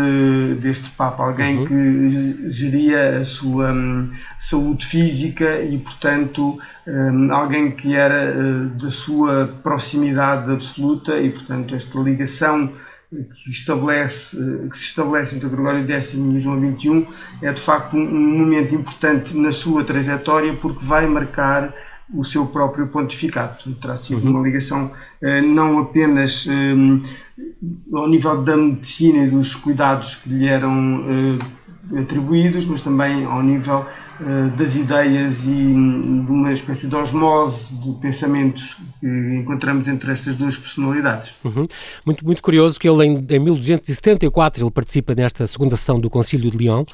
deste 0.60 0.90
Papa, 0.90 1.24
alguém 1.24 1.58
uhum. 1.58 1.66
que 1.66 2.50
geria 2.50 3.18
a 3.18 3.24
sua 3.24 3.72
um, 3.72 4.08
saúde 4.38 4.86
física 4.86 5.60
e, 5.60 5.76
portanto, 5.78 6.58
um, 6.86 7.32
alguém 7.34 7.72
que 7.72 7.94
era 7.94 8.32
uh, 8.32 8.68
da 8.80 8.88
sua 8.88 9.52
proximidade 9.62 10.50
absoluta 10.50 11.18
e, 11.18 11.28
portanto, 11.28 11.47
esta 11.74 11.98
ligação 12.00 12.72
que, 13.10 13.50
estabelece, 13.50 14.36
que 14.70 14.76
se 14.76 14.84
estabelece 14.84 15.36
entre 15.36 15.48
Gregório 15.48 15.86
X 15.90 16.14
e 16.14 16.40
João 16.40 16.58
XXI 16.58 17.08
é 17.42 17.52
de 17.52 17.60
facto 17.60 17.96
um 17.96 18.38
momento 18.38 18.74
importante 18.74 19.36
na 19.36 19.50
sua 19.50 19.82
trajetória 19.84 20.52
porque 20.54 20.84
vai 20.84 21.06
marcar 21.06 21.74
o 22.12 22.24
seu 22.24 22.46
próprio 22.46 22.88
pontificado. 22.88 23.54
Portanto, 23.54 23.80
terá 23.80 23.96
sido 23.96 24.24
uhum. 24.24 24.30
uma 24.30 24.42
ligação 24.42 24.90
eh, 25.20 25.40
não 25.40 25.78
apenas 25.78 26.46
eh, 26.48 26.74
ao 27.92 28.08
nível 28.08 28.42
da 28.42 28.56
medicina 28.56 29.24
e 29.24 29.30
dos 29.30 29.54
cuidados 29.54 30.16
que 30.16 30.30
lhe 30.30 30.46
eram 30.46 31.04
eh, 31.06 31.38
atribuídos, 31.96 32.66
mas 32.66 32.82
também 32.82 33.24
ao 33.24 33.42
nível 33.42 33.86
uh, 34.20 34.56
das 34.56 34.76
ideias 34.76 35.44
e 35.44 35.50
hum, 35.50 36.24
de 36.24 36.30
uma 36.30 36.52
espécie 36.52 36.86
de 36.86 36.94
osmose 36.94 37.72
de 37.72 37.92
pensamentos 38.00 38.76
que 39.00 39.06
encontramos 39.06 39.88
entre 39.88 40.12
estas 40.12 40.34
duas 40.34 40.56
personalidades. 40.56 41.34
Uhum. 41.44 41.66
Muito, 42.04 42.24
muito 42.24 42.42
curioso 42.42 42.78
que 42.78 42.88
ele 42.88 43.04
em, 43.04 43.26
em 43.28 43.38
1274 43.38 44.62
ele 44.62 44.70
participa 44.70 45.14
nesta 45.14 45.46
segunda 45.46 45.76
sessão 45.76 45.98
do 45.98 46.10
Concílio 46.10 46.50
de 46.50 46.58
Lyon 46.58 46.84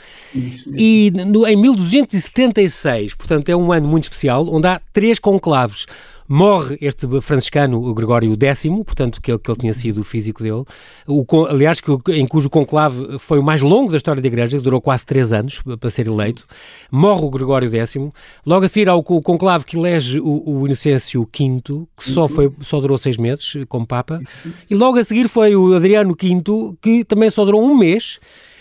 e 0.77 1.13
no, 1.27 1.47
em 1.47 1.57
1276, 1.57 3.15
portanto 3.15 3.49
é 3.49 3.57
um 3.57 3.73
ano 3.73 3.89
muito 3.89 4.05
especial, 4.05 4.47
onde 4.49 4.67
há 4.67 4.81
três 4.93 5.19
conclaves 5.19 5.87
morre 6.29 6.79
este 6.81 7.07
franciscano, 7.21 7.83
o 7.83 7.95
Gregório 7.95 8.37
X, 8.41 8.63
portanto, 8.85 9.21
que 9.21 9.31
ele, 9.31 9.39
que 9.39 9.51
ele 9.51 9.59
tinha 9.59 9.73
sido 9.73 10.01
o 10.01 10.05
físico 10.05 10.43
dele, 10.43 10.65
o, 11.07 11.25
aliás, 11.47 11.81
que, 11.81 11.91
em 12.13 12.27
cujo 12.27 12.49
conclave 12.49 13.19
foi 13.19 13.39
o 13.39 13.43
mais 13.43 13.63
longo 13.63 13.91
da 13.91 13.97
história 13.97 14.21
da 14.21 14.29
Igreja, 14.29 14.57
que 14.57 14.65
durou 14.65 14.81
quase 14.81 15.05
três 15.05 15.33
anos 15.33 15.63
para 15.79 15.91
ser 15.91 16.07
eleito. 16.07 16.47
Morre 16.91 17.25
o 17.25 17.31
Gregório 17.31 17.71
X, 17.71 17.97
logo 18.45 18.65
a 18.65 18.69
seguir 18.69 18.89
ao 18.89 19.03
conclave 19.03 19.65
que 19.65 19.77
elege 19.77 20.19
o, 20.21 20.43
o 20.47 20.67
Inocêncio 20.67 21.23
V, 21.23 21.63
que 21.97 22.11
só, 22.11 22.29
foi, 22.29 22.51
só 22.61 22.81
durou 22.81 22.97
seis 22.97 23.17
meses 23.17 23.57
como 23.69 23.87
Papa, 23.87 24.21
e 24.69 24.75
logo 24.75 24.99
a 24.99 25.05
seguir 25.05 25.29
foi 25.29 25.55
o 25.55 25.75
Adriano 25.75 26.17
V, 26.21 26.77
que 26.81 27.05
também 27.05 27.31
só 27.31 27.45
durou 27.45 27.63
um 27.63 27.77
mês, 27.77 28.19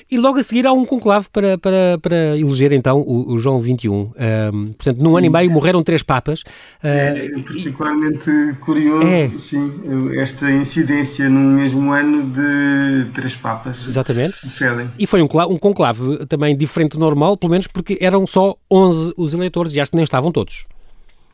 e 0.10 0.18
logo 0.18 0.40
a 0.40 0.44
seguir 0.44 0.66
há 0.68 0.74
um 0.74 0.86
conclave 0.86 1.28
para, 1.32 1.58
para, 1.58 1.98
para 2.02 2.38
eleger 2.38 2.74
então 2.74 3.02
o, 3.02 3.34
o 3.34 3.38
João 3.38 3.60
XXI. 3.60 3.90
Um, 3.90 4.12
portanto, 4.74 5.00
num 5.00 5.18
ano 5.18 5.28
e 5.28 5.30
meio 5.30 5.52
morreram 5.52 5.84
três 5.84 6.04
papas. 6.04 6.42
Uh, 6.42 6.84
é 6.84 7.30
particularmente 7.42 8.30
e... 8.30 8.54
curioso 8.56 9.08
é. 9.08 9.30
sim, 9.38 9.72
esta 10.18 10.52
incidência 10.52 11.30
num 11.30 11.56
mesmo 11.56 11.92
ano 11.92 12.30
de 12.30 13.12
três 13.14 13.36
papas. 13.36 13.88
Exatamente. 13.88 14.34
Sucedem. 14.34 14.88
E 14.98 15.08
foi 15.08 15.22
um, 15.22 15.28
um 15.50 15.58
conclave 15.58 16.26
também 16.28 16.56
diferente 16.56 16.94
do 16.94 17.00
normal, 17.00 17.38
pelo 17.38 17.52
menos 17.52 17.68
porque 17.68 17.98
eram 18.02 18.26
só 18.28 18.56
11 18.72 19.14
os 19.18 19.34
eleitores 19.34 19.74
e 19.74 19.80
acho 19.80 19.92
que 19.92 19.98
nem 19.98 20.04
estavam 20.04 20.32
todos. 20.32 20.66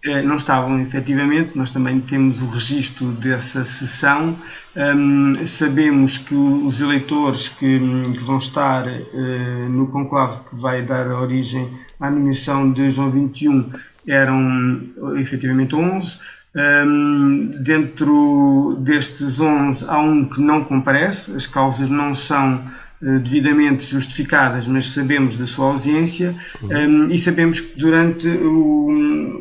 Eh, 0.05 0.21
não 0.21 0.37
estavam 0.37 0.79
efetivamente, 0.79 1.57
nós 1.57 1.71
também 1.71 1.99
temos 1.99 2.41
o 2.41 2.47
registro 2.47 3.07
dessa 3.07 3.65
sessão. 3.65 4.37
Um, 4.73 5.33
sabemos 5.45 6.17
que 6.17 6.33
os 6.33 6.79
eleitores 6.79 7.49
que, 7.49 7.79
que 7.79 8.23
vão 8.23 8.37
estar 8.37 8.87
uh, 8.87 9.69
no 9.69 9.87
conclave 9.87 10.39
que 10.49 10.55
vai 10.55 10.85
dar 10.85 11.07
origem 11.07 11.67
à 11.99 12.09
nomeação 12.09 12.71
de 12.71 12.89
João 12.91 13.11
XXI 13.11 13.65
eram 14.07 14.81
efetivamente 15.17 15.75
11. 15.75 16.17
Um, 16.55 17.51
dentro 17.61 18.77
destes 18.79 19.41
11 19.41 19.85
há 19.85 19.99
um 19.99 20.29
que 20.29 20.39
não 20.39 20.63
comparece, 20.63 21.35
as 21.35 21.45
causas 21.45 21.89
não 21.89 22.15
são 22.15 22.63
devidamente 23.01 23.85
justificadas, 23.85 24.67
mas 24.67 24.87
sabemos 24.87 25.37
da 25.37 25.45
sua 25.45 25.67
ausência 25.67 26.35
uhum. 26.61 27.05
um, 27.05 27.07
e 27.07 27.17
sabemos 27.17 27.61
que 27.61 27.79
durante 27.79 28.27
o, 28.27 28.89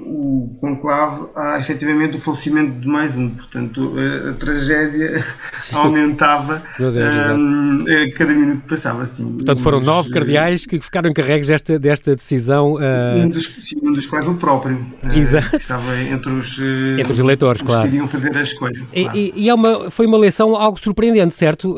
o 0.06 0.56
conclave 0.60 1.26
há 1.34 1.58
efetivamente 1.58 2.16
o 2.16 2.20
falecimento 2.20 2.78
de 2.78 2.86
mais 2.86 3.16
um, 3.16 3.30
portanto 3.30 3.94
a, 3.98 4.30
a 4.30 4.34
tragédia 4.34 5.24
Sim. 5.58 5.74
aumentava 5.76 6.62
Deus, 6.78 6.94
um, 6.94 7.78
a 7.80 8.16
cada 8.16 8.32
minuto 8.32 8.60
que 8.62 8.68
passava. 8.76 9.02
Assim, 9.02 9.32
portanto 9.32 9.60
foram 9.60 9.80
nove 9.80 10.10
cardeais 10.10 10.64
que 10.64 10.80
ficaram 10.80 11.10
encarregues 11.10 11.48
desta, 11.48 11.78
desta 11.80 12.14
decisão. 12.14 12.74
Uh... 12.74 13.24
Um, 13.24 13.28
dos, 13.28 13.56
sim, 13.58 13.76
um 13.82 13.92
dos 13.92 14.06
quais 14.06 14.28
o 14.28 14.34
próprio. 14.34 14.76
Uh, 15.02 15.18
Exato. 15.18 15.56
estava 15.56 16.00
entre 16.00 16.30
os, 16.30 16.60
entre 16.96 17.12
os 17.12 17.18
eleitores, 17.18 17.60
os 17.60 17.66
claro. 17.66 17.82
que 17.82 17.88
iriam 17.88 18.06
fazer 18.06 18.36
a 18.36 18.42
escolha. 18.42 18.80
Claro. 18.92 19.18
E, 19.18 19.32
e, 19.34 19.48
é 19.48 19.54
uma, 19.54 19.90
foi 19.90 20.06
uma 20.06 20.16
eleição 20.16 20.54
algo 20.54 20.78
surpreendente, 20.78 21.34
certo, 21.34 21.76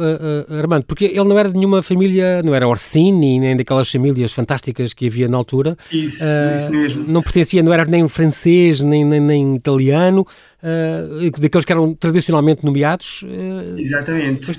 Armando? 0.50 0.84
Porque 0.84 1.06
ele 1.06 1.24
não 1.24 1.38
era 1.38 1.48
de 1.48 1.56
nenhuma 1.56 1.69
uma 1.70 1.82
família, 1.82 2.42
não 2.42 2.54
era 2.54 2.66
Orsini, 2.66 3.38
nem 3.38 3.56
daquelas 3.56 3.90
famílias 3.90 4.32
fantásticas 4.32 4.92
que 4.92 5.06
havia 5.06 5.28
na 5.28 5.36
altura. 5.36 5.76
Isso, 5.90 6.22
uh, 6.22 6.54
isso 6.54 6.70
mesmo. 6.70 7.04
Não 7.06 7.22
pertencia, 7.22 7.62
não 7.62 7.72
era 7.72 7.84
nem 7.84 8.06
francês, 8.08 8.80
nem, 8.80 9.04
nem, 9.04 9.20
nem 9.20 9.56
italiano, 9.56 10.26
uh, 10.62 11.30
daqueles 11.40 11.64
que 11.64 11.72
eram 11.72 11.94
tradicionalmente 11.94 12.64
nomeados. 12.64 13.22
Uh, 13.22 13.78
Exatamente. 13.78 14.50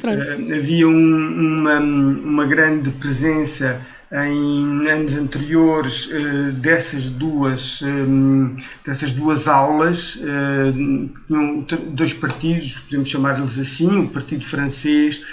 havia 0.53 0.88
um, 0.88 0.91
uma, 0.91 1.80
uma 1.80 2.46
grande 2.46 2.89
presença 2.91 3.80
em 4.13 4.89
anos 4.89 5.18
anteriores 5.18 6.10
dessas 6.60 7.08
duas 7.08 7.82
dessas 8.86 9.13
duas 9.13 9.48
aulas 9.48 10.22
tinham 11.27 11.65
dois 11.94 12.12
partidos 12.12 12.74
podemos 12.74 13.08
chamar-lhes 13.08 13.58
assim 13.58 14.03
o 14.03 14.10
partido 14.10 14.44
francês 14.44 15.24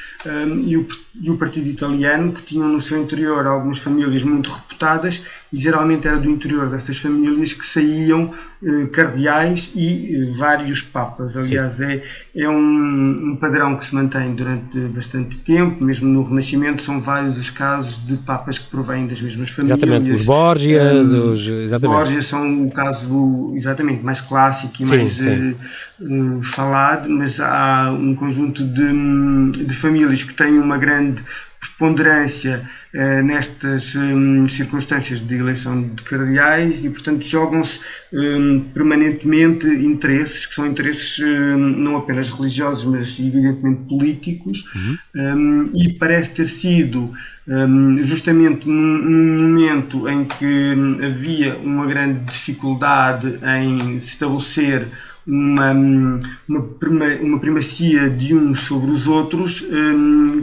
e 0.65 0.77
o, 0.77 0.87
e 1.21 1.31
o 1.31 1.37
partido 1.37 1.69
italiano 1.69 2.33
que 2.33 2.43
tinham 2.43 2.69
no 2.69 2.81
seu 2.81 3.03
interior 3.03 3.47
algumas 3.47 3.79
famílias 3.79 4.23
muito 4.23 4.51
reputadas 4.51 5.23
e 5.53 5.57
geralmente 5.57 6.07
era 6.07 6.17
do 6.17 6.29
interior 6.31 6.69
dessas 6.69 6.99
famílias 6.99 7.53
que 7.53 7.65
saíam 7.65 8.35
eh, 8.63 8.87
cardeais 8.87 9.73
e 9.75 10.15
eh, 10.15 10.33
vários 10.37 10.83
papas. 10.83 11.37
Aliás, 11.37 11.81
é, 11.81 12.03
é 12.35 12.49
um, 12.49 13.31
um, 13.31 13.37
padrão 13.37 13.77
que 13.77 13.85
se 13.85 13.95
mantém 13.95 14.35
durante 14.35 14.79
bastante 14.89 15.39
tempo, 15.39 15.83
mesmo 15.83 16.09
no 16.09 16.23
Renascimento, 16.23 16.83
são 16.83 17.01
vários 17.01 17.39
os 17.39 17.51
casos 17.51 18.05
de 18.07 18.17
papas 18.19 18.59
que 18.59 18.69
provêm 18.69 19.07
das 19.07 19.23
mesmas 19.23 19.51
famílias. 19.51 19.79
Exatamente, 19.79 20.11
os 20.11 20.27
Borgias, 20.27 21.15
um, 21.15 21.33
os. 21.33 21.47
Exatamente. 21.47 21.99
Borgias 21.99 22.27
são 22.27 22.67
o 22.67 22.71
caso 22.71 23.53
exatamente 23.55 24.05
mais 24.05 24.21
clássico 24.21 24.83
e 24.83 24.87
sim, 24.87 24.97
mais 24.97 25.13
sim. 25.13 25.57
Uh, 26.01 26.43
falado, 26.43 27.09
mas 27.09 27.41
há 27.41 27.91
um 27.93 28.15
conjunto 28.15 28.65
de, 28.65 29.65
de 29.65 29.75
famílias 29.75 30.23
que 30.23 30.35
têm 30.35 30.59
uma 30.59 30.79
grande 30.79 31.08
preponderância 31.61 32.69
eh, 32.93 33.23
nestas 33.23 33.95
um, 33.97 34.49
circunstâncias 34.49 35.21
de 35.21 35.37
eleição 35.37 35.83
de 35.83 36.03
cardeais 36.03 36.85
e, 36.85 36.91
portanto, 36.91 37.25
jogam-se 37.25 37.81
um, 38.13 38.61
permanentemente 38.73 39.67
interesses, 39.67 40.47
que 40.47 40.55
são 40.55 40.67
interesses 40.67 41.19
um, 41.19 41.59
não 41.59 41.97
apenas 41.97 42.31
religiosos, 42.31 42.85
mas 42.85 43.19
evidentemente 43.21 43.83
políticos, 43.89 44.65
uhum. 44.75 45.71
e 45.75 45.93
parece 45.93 46.31
ter 46.31 46.47
sido 46.47 47.13
justamente 48.03 48.69
num, 48.69 48.75
num, 48.75 49.49
momento 49.49 50.07
em 50.07 50.27
que 50.27 50.75
havia 51.03 51.57
uma 51.57 51.87
grande 51.87 52.21
dificuldade 52.27 53.39
em 53.43 53.99
se 54.01 54.09
estabelecer 54.09 54.87
uma, 55.29 55.73
uma, 56.49 56.67
uma 57.21 57.39
primacia 57.39 58.09
de 58.09 58.35
uns 58.35 58.61
sobre 58.61 58.91
os 58.91 59.07
outros 59.07 59.63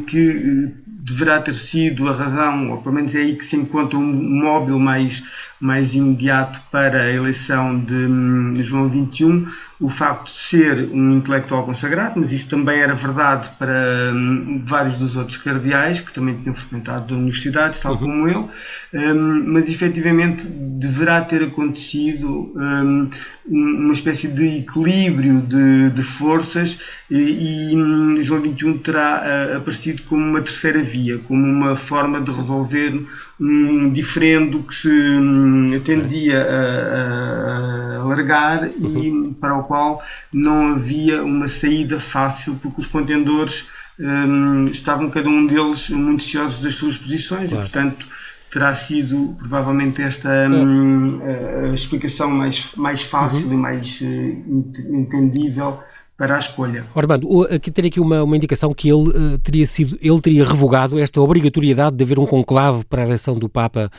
que 0.08 0.86
deverá 1.06 1.39
ter 1.39 1.54
sido 1.54 2.10
a 2.10 2.13
razão, 2.13 2.72
ou 2.72 2.77
pelo 2.77 2.96
menos 2.96 3.13
é 3.13 3.20
aí 3.20 3.36
que 3.36 3.46
se 3.46 3.56
encontra 3.56 3.98
um 3.98 4.42
móvel 4.42 4.80
mais, 4.80 5.24
mais 5.60 5.94
imediato 5.94 6.60
para 6.72 7.04
a 7.04 7.12
eleição 7.12 7.80
de 7.80 7.94
hum, 7.94 8.54
João 8.58 8.89
XXI, 8.89 9.48
o 9.80 9.88
facto 9.88 10.34
de 10.34 10.39
ser 10.39 10.89
um 10.92 11.18
intelectual 11.18 11.63
consagrado, 11.63 12.20
mas 12.20 12.32
isso 12.32 12.50
também 12.50 12.80
era 12.80 12.96
verdade 12.96 13.50
para 13.60 14.12
hum, 14.15 14.62
vários 14.65 14.96
dos 14.96 15.15
outros 15.15 15.38
cardeais, 15.38 16.01
que 16.01 16.12
também 16.12 16.36
tinham 16.38 16.56
frequentado 16.56 17.13
universidades, 17.13 17.80
tal 17.80 17.94
uhum. 17.94 18.00
como 18.00 18.27
ele, 18.27 18.46
um, 18.94 19.54
mas 19.54 19.70
efetivamente 19.70 20.48
deverá 20.48 21.22
ter 21.22 21.44
acontecido 21.44 22.51
um, 22.56 23.08
uma 23.48 23.94
espécie 23.94 24.28
de 24.28 24.60
equilíbrio 24.60 25.40
de, 25.42 25.92
de 25.92 26.04
forças 26.04 26.80
e, 27.10 27.72
e 27.72 27.75
hum, 27.75 28.16
João 28.20 28.42
XXI 28.44 28.80
terá 28.80 29.22
uh, 29.24 29.58
aparecido 29.58 30.02
como 30.04 30.24
uma 30.24 30.42
terceira 30.42 30.82
via, 30.82 31.20
como 31.20 31.46
uma 31.46 31.75
forma 31.75 32.20
de 32.22 32.32
resolver 32.32 33.06
um 33.40 33.90
diferendo 33.92 34.64
que 34.64 34.74
se 34.74 34.90
um, 34.90 35.80
tendia 35.82 36.42
a, 36.42 37.98
a 37.98 38.02
alargar 38.02 38.70
uhum. 38.80 39.30
e 39.30 39.34
para 39.36 39.58
o 39.58 39.64
qual 39.64 40.02
não 40.34 40.72
havia 40.72 41.24
uma 41.24 41.48
saída 41.48 42.00
fácil, 42.00 42.58
porque 42.62 42.82
os 42.82 42.88
contendores 42.88 43.68
um, 44.00 44.66
estavam 44.66 45.10
cada 45.10 45.30
um 45.30 45.46
deles 45.46 45.90
muito 45.90 46.24
ansiosos 46.24 46.62
das 46.62 46.75
suas 46.75 46.98
posições 46.98 47.50
claro. 47.50 47.54
e, 47.54 47.70
portanto, 47.70 48.08
terá 48.55 48.74
sido 48.74 49.35
provavelmente 49.38 50.01
esta 50.01 50.47
um, 50.47 51.19
a, 51.21 51.71
a, 51.71 51.74
explicação 51.74 52.29
mais, 52.29 52.74
mais 52.77 53.01
fácil 53.01 53.47
uhum. 53.47 53.53
e 53.53 53.57
mais 53.57 54.00
uh, 54.00 54.95
entendível 54.95 55.79
para 56.15 56.38
a 56.38 56.39
escolha. 56.39 56.85
Armando, 56.95 57.43
aqui 57.53 57.69
ter 57.69 57.85
aqui 57.85 58.00
uma, 58.00 58.24
uma 58.24 58.38
indicação 58.38 58.74
que 58.74 58.88
ele 58.88 59.09
uh, 59.09 59.38
teria 59.39 59.65
sido, 59.65 59.97
ele 60.01 60.21
teria 60.21 60.45
revogado 60.45 60.97
esta 60.97 61.19
obrigatoriedade 61.19 61.97
de 61.97 62.03
haver 62.05 62.17
um 62.17 62.25
conclave 62.25 62.85
para 62.85 63.03
a 63.03 63.05
eleição 63.05 63.35
do 63.38 63.50
Papa 63.50 63.91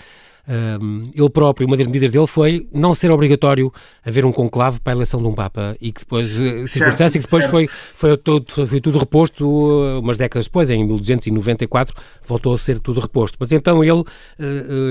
um, 0.48 1.10
ele 1.12 1.28
próprio, 1.28 1.66
uma 1.66 1.76
das 1.76 1.86
medidas 1.86 2.10
dele 2.10 2.26
foi 2.26 2.68
não 2.72 2.94
ser 2.94 3.10
obrigatório 3.10 3.72
haver 4.04 4.24
um 4.24 4.30
conclave 4.30 4.78
para 4.78 4.92
a 4.92 4.96
eleição 4.96 5.20
de 5.20 5.26
um 5.26 5.34
Papa 5.34 5.76
e 5.80 5.90
que 5.90 6.00
depois, 6.00 6.40
eh, 6.40 6.44
certo, 6.44 6.66
circunstância 6.68 7.20
que 7.20 7.26
depois 7.26 7.46
foi, 7.46 7.68
foi, 7.94 8.16
todo, 8.16 8.66
foi 8.66 8.80
tudo 8.80 8.98
reposto 8.98 9.44
uh, 9.44 9.98
umas 9.98 10.16
décadas 10.16 10.44
depois, 10.44 10.70
em 10.70 10.84
1294, 10.84 11.94
voltou 12.26 12.54
a 12.54 12.58
ser 12.58 12.78
tudo 12.78 13.00
reposto. 13.00 13.36
Mas 13.40 13.50
então 13.50 13.82
ele 13.82 13.92
uh, 13.92 14.04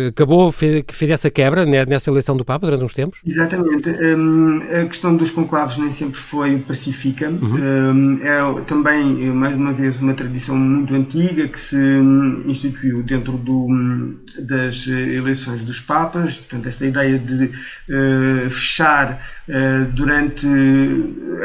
acabou, 0.10 0.52
fez, 0.52 0.84
fez 0.92 1.12
essa 1.12 1.30
quebra 1.30 1.66
né, 1.66 1.86
nessa 1.86 2.10
eleição 2.10 2.36
do 2.36 2.44
Papa 2.44 2.66
durante 2.66 2.84
uns 2.84 2.94
tempos? 2.94 3.20
Exatamente. 3.26 3.90
Um, 3.90 4.60
a 4.82 4.86
questão 4.86 5.16
dos 5.16 5.32
conclaves 5.32 5.78
nem 5.78 5.92
sempre 5.92 6.20
foi 6.20 6.58
pacífica. 6.60 7.30
Uhum. 7.30 7.56
Um, 7.56 8.20
é 8.22 8.62
também, 8.68 9.06
mais 9.34 9.56
uma 9.56 9.72
vez, 9.72 10.02
uma 10.02 10.14
tradição 10.14 10.58
muito 10.58 10.94
antiga 10.94 11.48
que 11.48 11.60
se 11.60 11.78
hum, 11.78 12.44
instituiu 12.46 13.02
dentro 13.04 13.38
do, 13.38 13.68
hum, 13.68 14.18
das 14.48 14.88
eleições 14.88 15.45
eleições 15.46 15.66
dos 15.66 15.80
Papas, 15.80 16.38
portanto, 16.38 16.68
esta 16.68 16.86
ideia 16.86 17.18
de 17.20 17.46
uh, 17.46 18.50
fechar 18.50 19.20
uh, 19.48 19.86
durante 19.92 20.48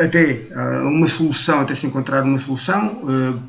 até 0.03 0.49
uh, 0.51 0.89
uma 0.89 1.07
solução, 1.07 1.61
até 1.61 1.75
se 1.75 1.87
encontrar 1.87 2.23
uma 2.23 2.39
solução 2.39 3.01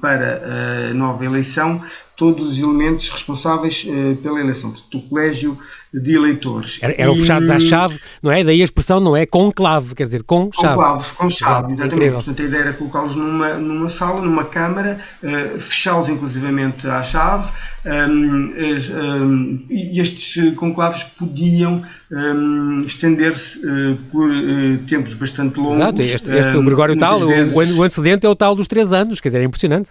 para 0.01 0.89
a 0.91 0.93
nova 0.93 1.25
eleição, 1.25 1.83
todos 2.21 2.51
os 2.51 2.59
elementos 2.59 3.09
responsáveis 3.09 3.83
pela 4.21 4.39
eleição, 4.39 4.69
portanto, 4.69 4.95
o 4.95 5.01
colégio 5.09 5.57
de 5.91 6.13
eleitores. 6.13 6.79
Eram 6.83 7.15
fechados 7.15 7.49
à 7.49 7.59
chave, 7.59 7.99
não 8.21 8.31
é? 8.31 8.43
Daí 8.43 8.61
a 8.61 8.63
expressão 8.63 8.99
não 8.99 9.17
é 9.17 9.25
conclave, 9.25 9.95
quer 9.95 10.03
dizer, 10.03 10.21
com 10.21 10.51
chave. 10.53 10.75
Conclave, 10.75 11.13
com 11.15 11.29
chave, 11.31 11.71
exatamente. 11.71 11.95
Incrível. 11.95 12.13
Portanto, 12.13 12.41
a 12.41 12.45
ideia 12.45 12.61
era 12.61 12.73
colocá-los 12.73 13.15
numa, 13.15 13.55
numa 13.55 13.89
sala, 13.89 14.21
numa 14.21 14.45
câmara, 14.45 14.99
uh, 15.23 15.59
fechá-los 15.59 16.09
inclusivamente 16.09 16.87
à 16.87 17.01
chave, 17.01 17.49
um, 17.83 18.53
um, 18.93 19.65
e 19.67 19.99
estes 19.99 20.53
conclaves 20.53 21.01
podiam 21.03 21.83
um, 22.11 22.77
estender-se 22.77 23.57
uh, 23.65 23.97
por 24.11 24.29
uh, 24.29 24.77
tempos 24.87 25.15
bastante 25.15 25.59
longos. 25.59 25.75
Exato, 25.75 26.01
este, 26.03 26.31
este 26.31 26.55
o 26.55 26.63
Gregório 26.63 26.95
tal, 26.99 27.25
vezes... 27.25 27.51
o, 27.51 27.79
o 27.79 27.83
antecedente 27.83 28.27
é 28.27 28.29
o 28.29 28.35
tal 28.35 28.55
dos 28.55 28.67
três 28.67 28.93
anos, 28.93 29.19
quer 29.19 29.29
dizer, 29.29 29.41
é 29.41 29.45
impressionante. 29.45 29.89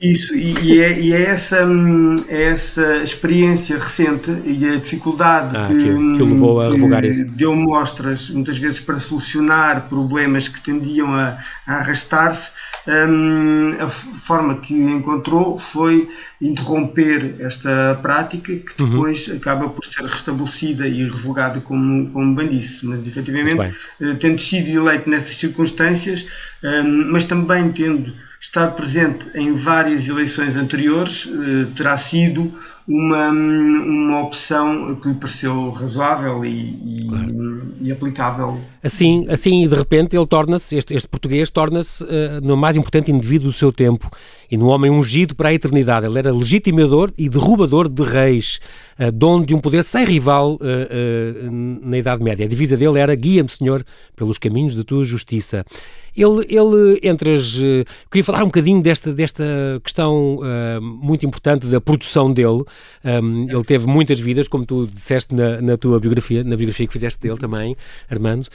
Isso, 0.00 0.34
e, 0.34 0.54
e, 0.60 0.82
é, 0.82 1.00
e 1.00 1.12
é, 1.12 1.22
essa, 1.22 1.64
hum, 1.64 2.16
é 2.28 2.44
essa 2.44 2.96
experiência 2.96 3.78
recente 3.78 4.30
e 4.44 4.68
a 4.68 4.76
dificuldade 4.76 5.56
ah, 5.56 5.68
que, 5.68 5.76
que, 5.76 6.16
que 6.16 6.22
o 6.22 6.26
levou 6.26 6.60
a 6.60 6.68
revogar 6.68 7.04
isso. 7.04 7.24
Deu 7.24 7.54
mostras, 7.54 8.30
muitas 8.30 8.58
vezes, 8.58 8.80
para 8.80 8.98
solucionar 8.98 9.88
problemas 9.88 10.48
que 10.48 10.60
tendiam 10.60 11.14
a, 11.14 11.38
a 11.66 11.76
arrastar-se. 11.76 12.50
Hum, 12.86 13.72
a 13.80 13.88
forma 13.88 14.56
que 14.56 14.74
encontrou 14.74 15.58
foi 15.58 16.08
interromper 16.40 17.36
esta 17.38 17.98
prática, 18.02 18.54
que 18.54 18.82
uhum. 18.82 18.90
depois 18.90 19.28
uhum. 19.28 19.36
acaba 19.36 19.68
por 19.70 19.84
ser 19.84 20.04
restabelecida 20.04 20.86
e 20.86 21.08
revogada 21.08 21.60
como, 21.60 22.10
como 22.10 22.34
bem 22.34 22.48
disse. 22.50 22.84
Mas, 22.84 23.06
efetivamente, 23.06 23.74
eh, 24.00 24.14
tendo 24.20 24.40
sido 24.40 24.68
eleito 24.68 25.08
nessas 25.08 25.36
circunstâncias, 25.36 26.26
hum, 26.62 27.08
mas 27.10 27.24
também 27.24 27.72
tendo 27.72 28.12
estar 28.44 28.68
presente 28.68 29.26
em 29.34 29.54
várias 29.54 30.06
eleições 30.06 30.54
anteriores 30.54 31.26
eh, 31.26 31.66
terá 31.74 31.96
sido 31.96 32.52
uma, 32.86 33.30
uma 33.30 34.22
opção 34.22 34.96
que 34.96 35.08
lhe 35.08 35.14
pareceu 35.14 35.70
razoável 35.70 36.44
e, 36.44 37.04
e, 37.04 37.06
claro. 37.08 37.60
e 37.80 37.90
aplicável. 37.90 38.60
Assim, 38.82 39.26
assim, 39.30 39.66
de 39.66 39.74
repente, 39.74 40.14
ele 40.14 40.26
torna-se, 40.26 40.76
este, 40.76 40.94
este 40.94 41.08
português 41.08 41.48
torna-se 41.48 42.04
uh, 42.04 42.06
no 42.42 42.56
mais 42.56 42.76
importante 42.76 43.10
indivíduo 43.10 43.48
do 43.48 43.52
seu 43.52 43.72
tempo 43.72 44.10
e 44.50 44.58
no 44.58 44.66
homem 44.68 44.90
ungido 44.90 45.34
para 45.34 45.48
a 45.48 45.54
eternidade. 45.54 46.04
Ele 46.04 46.18
era 46.18 46.30
legitimador 46.30 47.10
e 47.16 47.30
derrubador 47.30 47.88
de 47.88 48.02
reis, 48.02 48.60
uh, 48.98 49.10
dono 49.10 49.46
de 49.46 49.54
um 49.54 49.60
poder 49.60 49.82
sem 49.82 50.04
rival 50.04 50.56
uh, 50.56 51.50
na 51.82 51.96
Idade 51.96 52.22
Média. 52.22 52.44
A 52.44 52.48
divisa 52.48 52.76
dele 52.76 52.98
era 52.98 53.14
guia-me, 53.14 53.48
Senhor, 53.48 53.82
pelos 54.14 54.36
caminhos 54.36 54.74
da 54.74 54.84
tua 54.84 55.04
justiça. 55.04 55.64
Ele, 56.14 56.46
ele 56.48 57.00
entre 57.02 57.32
as. 57.34 57.54
Queria 58.08 58.22
falar 58.22 58.42
um 58.42 58.46
bocadinho 58.46 58.80
desta, 58.80 59.12
desta 59.12 59.44
questão 59.82 60.38
muito 60.80 61.26
importante 61.26 61.66
da 61.66 61.80
produção 61.80 62.30
dele. 62.30 62.62
Um, 63.04 63.50
ele 63.50 63.64
teve 63.64 63.86
muitas 63.86 64.18
vidas, 64.18 64.48
como 64.48 64.64
tu 64.64 64.86
disseste 64.86 65.34
na, 65.34 65.60
na, 65.60 65.76
tua 65.76 66.00
biografia, 66.00 66.42
na 66.42 66.56
biografia 66.56 66.86
que 66.86 66.92
fizeste 66.92 67.20
dele 67.20 67.36
também, 67.36 67.76
Armando. 68.10 68.48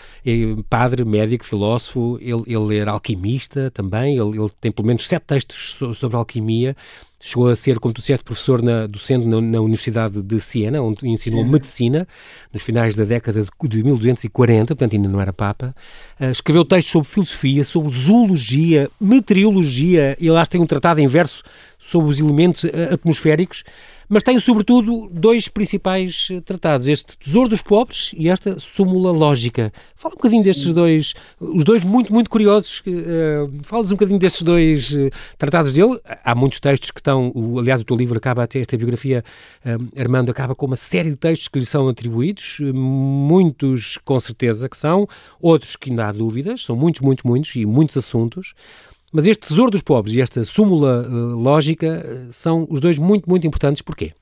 padre, 0.69 1.05
médico, 1.05 1.45
filósofo, 1.45 2.17
ele, 2.21 2.43
ele 2.47 2.77
era 2.77 2.91
alquimista 2.91 3.69
também. 3.71 4.17
Ele, 4.17 4.37
ele 4.37 4.49
tem 4.59 4.71
pelo 4.71 4.87
menos 4.87 5.07
sete 5.07 5.23
textos 5.23 5.77
sobre 5.95 6.17
alquimia. 6.17 6.75
Chegou 7.21 7.49
a 7.49 7.55
ser, 7.55 7.79
como 7.79 7.93
tu 7.93 7.99
disseste, 7.99 8.23
professor 8.23 8.61
na, 8.61 8.87
docente 8.87 9.27
na, 9.27 9.41
na 9.41 9.59
Universidade 9.59 10.21
de 10.21 10.39
Siena, 10.39 10.81
onde 10.81 11.05
ensinou 11.05 11.43
Sim. 11.43 11.49
medicina, 11.49 12.07
nos 12.53 12.61
finais 12.61 12.95
da 12.95 13.03
década 13.03 13.43
de, 13.43 13.67
de 13.67 13.83
1240, 13.83 14.67
portanto 14.67 14.95
ainda 14.95 15.09
não 15.09 15.19
era 15.19 15.33
Papa. 15.33 15.75
Uh, 16.17 16.31
escreveu 16.31 16.63
textos 16.63 16.93
sobre 16.93 17.09
filosofia, 17.09 17.63
sobre 17.65 17.91
zoologia, 17.91 18.89
meteorologia, 19.01 20.15
e 20.17 20.31
lá 20.31 20.45
tem 20.45 20.61
um 20.61 20.65
tratado 20.65 21.01
em 21.01 21.07
verso 21.07 21.43
sobre 21.77 22.09
os 22.09 22.19
elementos 22.21 22.63
uh, 22.63 22.93
atmosféricos 22.93 23.65
mas 24.09 24.23
tem 24.23 24.39
sobretudo 24.39 25.07
dois 25.11 25.47
principais 25.47 26.27
eh, 26.31 26.41
tratados, 26.41 26.87
este 26.87 27.15
Tesouro 27.17 27.47
dos 27.47 27.61
Pobres 27.61 28.11
e 28.17 28.27
esta 28.27 28.57
Súmula 28.57 29.11
Lógica. 29.11 29.71
Fala 29.95 30.15
um 30.15 30.17
bocadinho 30.17 30.43
destes 30.43 30.73
dois, 30.73 31.13
os 31.39 31.63
dois 31.63 31.83
muito, 31.83 32.11
muito 32.11 32.27
curiosos, 32.27 32.81
uh, 32.87 33.51
fala-nos 33.61 33.91
um 33.91 33.95
bocadinho 33.95 34.17
destes 34.17 34.41
dois 34.41 34.91
uh, 34.91 35.11
tratados 35.37 35.71
dele. 35.73 35.99
Há 36.25 36.33
muitos 36.33 36.59
textos 36.59 36.89
que 36.89 36.99
estão, 36.99 37.31
o, 37.35 37.59
aliás, 37.59 37.81
o 37.81 37.85
teu 37.85 37.95
livro 37.95 38.17
acaba 38.17 38.41
até, 38.41 38.59
esta 38.59 38.75
biografia, 38.75 39.23
um, 39.63 40.01
Armando, 40.01 40.31
acaba 40.31 40.55
com 40.55 40.65
uma 40.65 40.75
série 40.75 41.11
de 41.11 41.15
textos 41.15 41.47
que 41.47 41.59
lhe 41.59 41.65
são 41.65 41.87
atribuídos, 41.87 42.59
muitos 42.73 43.99
com 44.03 44.19
certeza 44.19 44.67
que 44.67 44.77
são, 44.77 45.07
outros 45.39 45.75
que 45.75 45.91
ainda 45.91 46.07
há 46.07 46.11
dúvidas, 46.11 46.63
são 46.63 46.75
muitos, 46.75 47.01
muitos, 47.01 47.23
muitos 47.23 47.55
e 47.55 47.65
muitos 47.65 47.95
assuntos. 47.95 48.55
Mas 49.11 49.25
este 49.25 49.47
tesouro 49.47 49.71
dos 49.71 49.81
pobres 49.81 50.15
e 50.15 50.21
esta 50.21 50.43
súmula 50.43 51.07
uh, 51.07 51.35
lógica 51.35 52.05
uh, 52.05 52.31
são 52.31 52.67
os 52.69 52.79
dois 52.79 52.99
muito, 52.99 53.27
muito 53.27 53.47
importantes. 53.47 53.81
Porquê? 53.81 54.13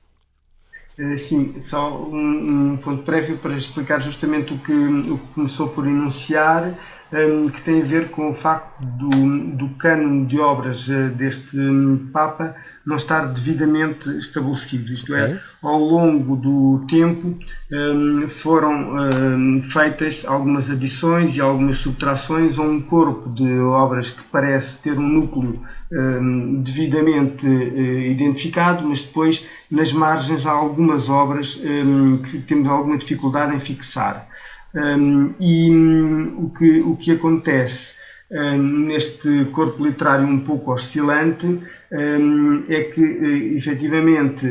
Eh, 0.98 1.16
sim, 1.16 1.54
só 1.60 1.96
um, 1.96 2.72
um, 2.72 2.76
ponto 2.76 3.02
prévio 3.02 3.36
para 3.38 3.56
explicar 3.56 4.00
justamente 4.00 4.52
o 4.54 4.58
que, 4.58 4.72
o 4.72 5.18
que 5.18 5.26
começou 5.34 5.68
por 5.68 5.86
enunciar, 5.86 6.74
um, 7.12 7.48
que 7.48 7.62
tem 7.62 7.82
a 7.82 7.84
ver 7.84 8.08
com 8.10 8.30
o 8.30 8.34
facto 8.34 8.80
do, 8.80 9.08
do 9.08 10.26
de 10.26 10.40
obras 10.40 10.88
deste 11.16 11.58
um, 11.58 12.08
Papa 12.12 12.56
não 12.88 12.96
estar 12.96 13.26
devidamente 13.26 14.08
estabelecido. 14.16 14.90
Isto 14.90 15.14
é, 15.14 15.24
okay. 15.24 15.36
é, 15.36 15.40
ao 15.60 15.78
longo 15.78 16.34
do 16.36 16.86
tempo 16.88 17.36
um, 17.70 18.26
foram 18.26 18.96
um, 18.96 19.60
feitas 19.60 20.24
algumas 20.26 20.70
adições 20.70 21.36
e 21.36 21.40
algumas 21.42 21.76
subtrações 21.76 22.58
a 22.58 22.62
um 22.62 22.80
corpo 22.80 23.28
de 23.28 23.60
obras 23.60 24.10
que 24.10 24.22
parece 24.32 24.78
ter 24.78 24.98
um 24.98 25.06
núcleo 25.06 25.60
um, 25.92 26.62
devidamente 26.62 27.46
uh, 27.46 28.00
identificado, 28.10 28.88
mas 28.88 29.02
depois 29.02 29.46
nas 29.70 29.92
margens 29.92 30.46
há 30.46 30.50
algumas 30.50 31.10
obras 31.10 31.60
hum, 31.62 32.22
que 32.22 32.38
temos 32.38 32.70
alguma 32.70 32.96
dificuldade 32.96 33.54
em 33.54 33.60
fixar. 33.60 34.26
Hum, 34.74 35.34
e 35.38 35.70
hum, 35.70 36.34
o, 36.38 36.50
que, 36.50 36.80
o 36.80 36.96
que 36.96 37.12
acontece 37.12 37.97
neste 38.30 39.46
corpo 39.46 39.84
literário 39.86 40.26
um 40.26 40.40
pouco 40.40 40.72
oscilante 40.72 41.60
é 41.90 42.82
que 42.82 43.00
eh, 43.00 43.56
efetivamente 43.56 44.46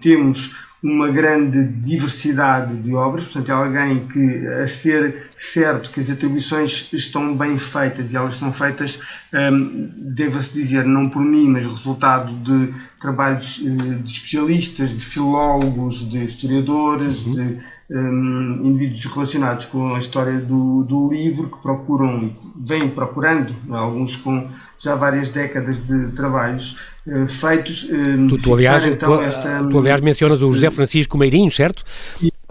temos 0.00 0.54
uma 0.82 1.10
grande 1.10 1.62
diversidade 1.62 2.74
de 2.76 2.94
obras, 2.94 3.24
portanto 3.24 3.50
é 3.50 3.52
alguém 3.52 4.06
que, 4.06 4.46
a 4.46 4.66
ser 4.66 5.28
certo 5.36 5.90
que 5.90 6.00
as 6.00 6.10
atribuições 6.10 6.88
estão 6.92 7.36
bem 7.36 7.58
feitas 7.58 8.10
e 8.12 8.16
elas 8.16 8.36
são 8.36 8.50
feitas, 8.50 8.98
um, 9.32 9.90
deva-se 9.96 10.52
dizer, 10.52 10.86
não 10.86 11.10
por 11.10 11.22
mim, 11.22 11.48
mas 11.48 11.66
resultado 11.66 12.32
de 12.32 12.72
trabalhos 12.98 13.62
eh, 13.62 13.94
de 14.02 14.10
especialistas, 14.10 14.96
de 14.96 15.04
filólogos, 15.04 16.08
de 16.10 16.24
historiadores, 16.24 17.26
uhum. 17.26 17.32
de 17.32 17.58
um, 17.90 18.60
indivíduos 18.64 19.04
relacionados 19.06 19.66
com 19.66 19.94
a 19.94 19.98
história 19.98 20.38
do, 20.38 20.84
do 20.84 21.10
livro, 21.12 21.48
que 21.48 21.58
procuram, 21.60 22.32
vêm 22.56 22.88
procurando, 22.88 23.54
alguns 23.70 24.16
com 24.16 24.48
já 24.78 24.94
várias 24.94 25.30
décadas 25.30 25.86
de 25.86 26.12
trabalhos 26.12 26.78
uh, 27.06 27.26
feitos. 27.26 27.84
Uh, 27.84 28.28
tu, 28.28 28.38
tu, 28.38 28.54
aliás, 28.54 28.86
então, 28.86 29.16
tu, 29.16 29.22
esta, 29.22 29.68
tu, 29.68 29.78
aliás, 29.78 30.00
mencionas 30.00 30.42
o 30.42 30.52
José 30.52 30.70
Francisco 30.70 31.18
Meirinho, 31.18 31.50
certo? 31.50 31.84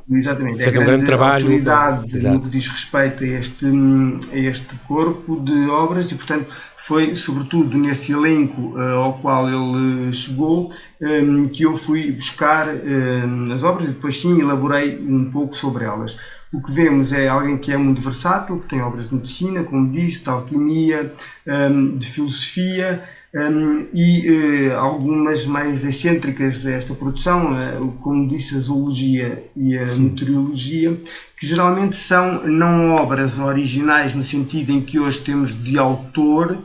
Exatamente. 0.10 0.58
Fez 0.58 0.76
é 0.76 0.80
um 0.80 0.86
grande 0.86 1.06
trabalho. 1.06 1.46
autoridade 1.46 2.28
no 2.28 2.42
que 2.42 2.50
diz 2.50 2.68
respeito 2.68 3.24
a 3.24 3.28
este, 3.28 3.66
a 4.34 4.38
este 4.38 4.76
corpo 4.88 5.40
de 5.40 5.70
obras 5.70 6.12
e, 6.12 6.16
portanto, 6.16 6.48
foi 6.76 7.16
sobretudo 7.16 7.78
nesse 7.78 8.12
elenco 8.12 8.74
uh, 8.76 8.80
ao 8.80 9.20
qual 9.20 9.48
ele 9.48 10.12
chegou 10.12 10.72
um, 11.00 11.48
que 11.48 11.64
eu 11.64 11.78
fui 11.78 12.12
buscar 12.12 12.68
um, 12.68 13.52
as 13.52 13.62
obras 13.62 13.90
e 13.90 13.92
depois 13.92 14.20
sim 14.20 14.42
elaborei 14.42 14.98
um 15.00 15.30
pouco 15.30 15.56
sobre 15.56 15.84
elas. 15.84 16.18
O 16.52 16.60
que 16.60 16.72
vemos 16.72 17.14
é 17.14 17.28
alguém 17.28 17.60
que 17.60 17.72
é 17.72 17.78
muito 17.78 18.02
versátil, 18.02 18.60
que 18.60 18.68
tem 18.68 18.82
obras 18.82 19.08
de 19.08 19.14
medicina, 19.14 19.64
como 19.64 19.92
disse, 19.92 20.24
de 20.24 20.30
alquimia, 20.30 21.14
um, 21.46 21.96
de 21.96 22.08
filosofia, 22.08 23.04
um, 23.34 23.88
e 23.94 24.30
uh, 24.30 24.78
algumas 24.78 25.46
mais 25.46 25.84
excêntricas 25.84 26.64
desta 26.64 26.94
produção, 26.96 27.52
uh, 27.52 27.92
como 28.02 28.28
disse, 28.28 28.56
a 28.56 28.60
zoologia 28.60 29.44
e 29.56 29.78
a 29.78 29.86
meteorologia, 29.96 31.00
que 31.38 31.46
geralmente 31.46 31.96
são 31.96 32.48
não 32.48 32.92
obras 32.92 33.38
originais 33.38 34.16
no 34.16 34.24
sentido 34.24 34.72
em 34.72 34.82
que 34.82 35.00
hoje 35.00 35.20
temos 35.20 35.54
de 35.54 35.78
autor, 35.78 36.58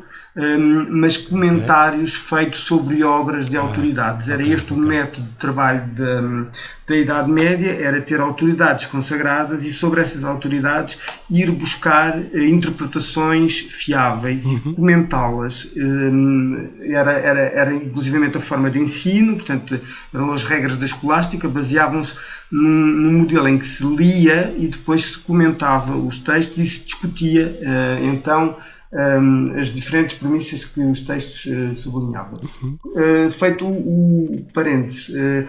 mas 0.91 1.17
comentários 1.17 2.15
feitos 2.15 2.61
sobre 2.61 3.05
obras 3.05 3.49
de 3.49 3.57
ah, 3.57 3.61
autoridades. 3.61 4.29
Era 4.29 4.43
este 4.43 4.73
o 4.73 4.77
método 4.77 5.23
de 5.23 5.37
trabalho 5.37 5.87
da, 5.95 6.51
da 6.89 6.97
Idade 6.97 7.31
Média, 7.31 7.71
era 7.71 8.01
ter 8.01 8.21
autoridades 8.21 8.87
consagradas 8.87 9.65
e 9.65 9.73
sobre 9.73 10.01
essas 10.01 10.25
autoridades 10.25 10.99
ir 11.31 11.53
buscar 11.53 12.19
uh, 12.19 12.39
interpretações 12.39 13.61
fiáveis 13.61 14.45
uhum. 14.45 14.61
e 14.67 14.75
comentá-las. 14.75 15.71
Um, 15.77 16.69
era, 16.81 17.13
era, 17.13 17.41
era 17.41 17.73
inclusivamente 17.73 18.37
a 18.37 18.41
forma 18.41 18.69
de 18.69 18.81
ensino, 18.81 19.37
portanto, 19.37 19.81
eram 20.13 20.33
as 20.33 20.43
regras 20.43 20.77
da 20.77 20.85
escolástica, 20.85 21.49
baseavam-se 21.49 22.17
num, 22.51 22.61
num, 22.61 23.19
modelo 23.21 23.49
em 23.49 23.57
que 23.57 23.67
se 23.67 23.85
lia 23.85 24.53
e 24.59 24.67
depois 24.67 25.03
se 25.03 25.19
comentava 25.19 25.97
os 25.97 26.19
textos 26.19 26.59
e 26.59 26.67
se 26.67 26.81
discutia 26.85 27.47
uh, 27.47 28.05
então 28.05 28.57
um, 28.95 29.59
as 29.61 29.69
diferentes 29.69 30.17
premissas 30.17 30.65
que 30.65 30.81
os 30.81 31.01
textos 31.01 31.47
uh, 31.47 31.75
sublinhavam. 31.75 32.41
Uhum. 32.63 32.79
Uh, 32.85 33.31
feito 33.31 33.67
o, 33.67 34.37
o 34.37 34.47
parênteses, 34.55 35.09
uh, 35.09 35.47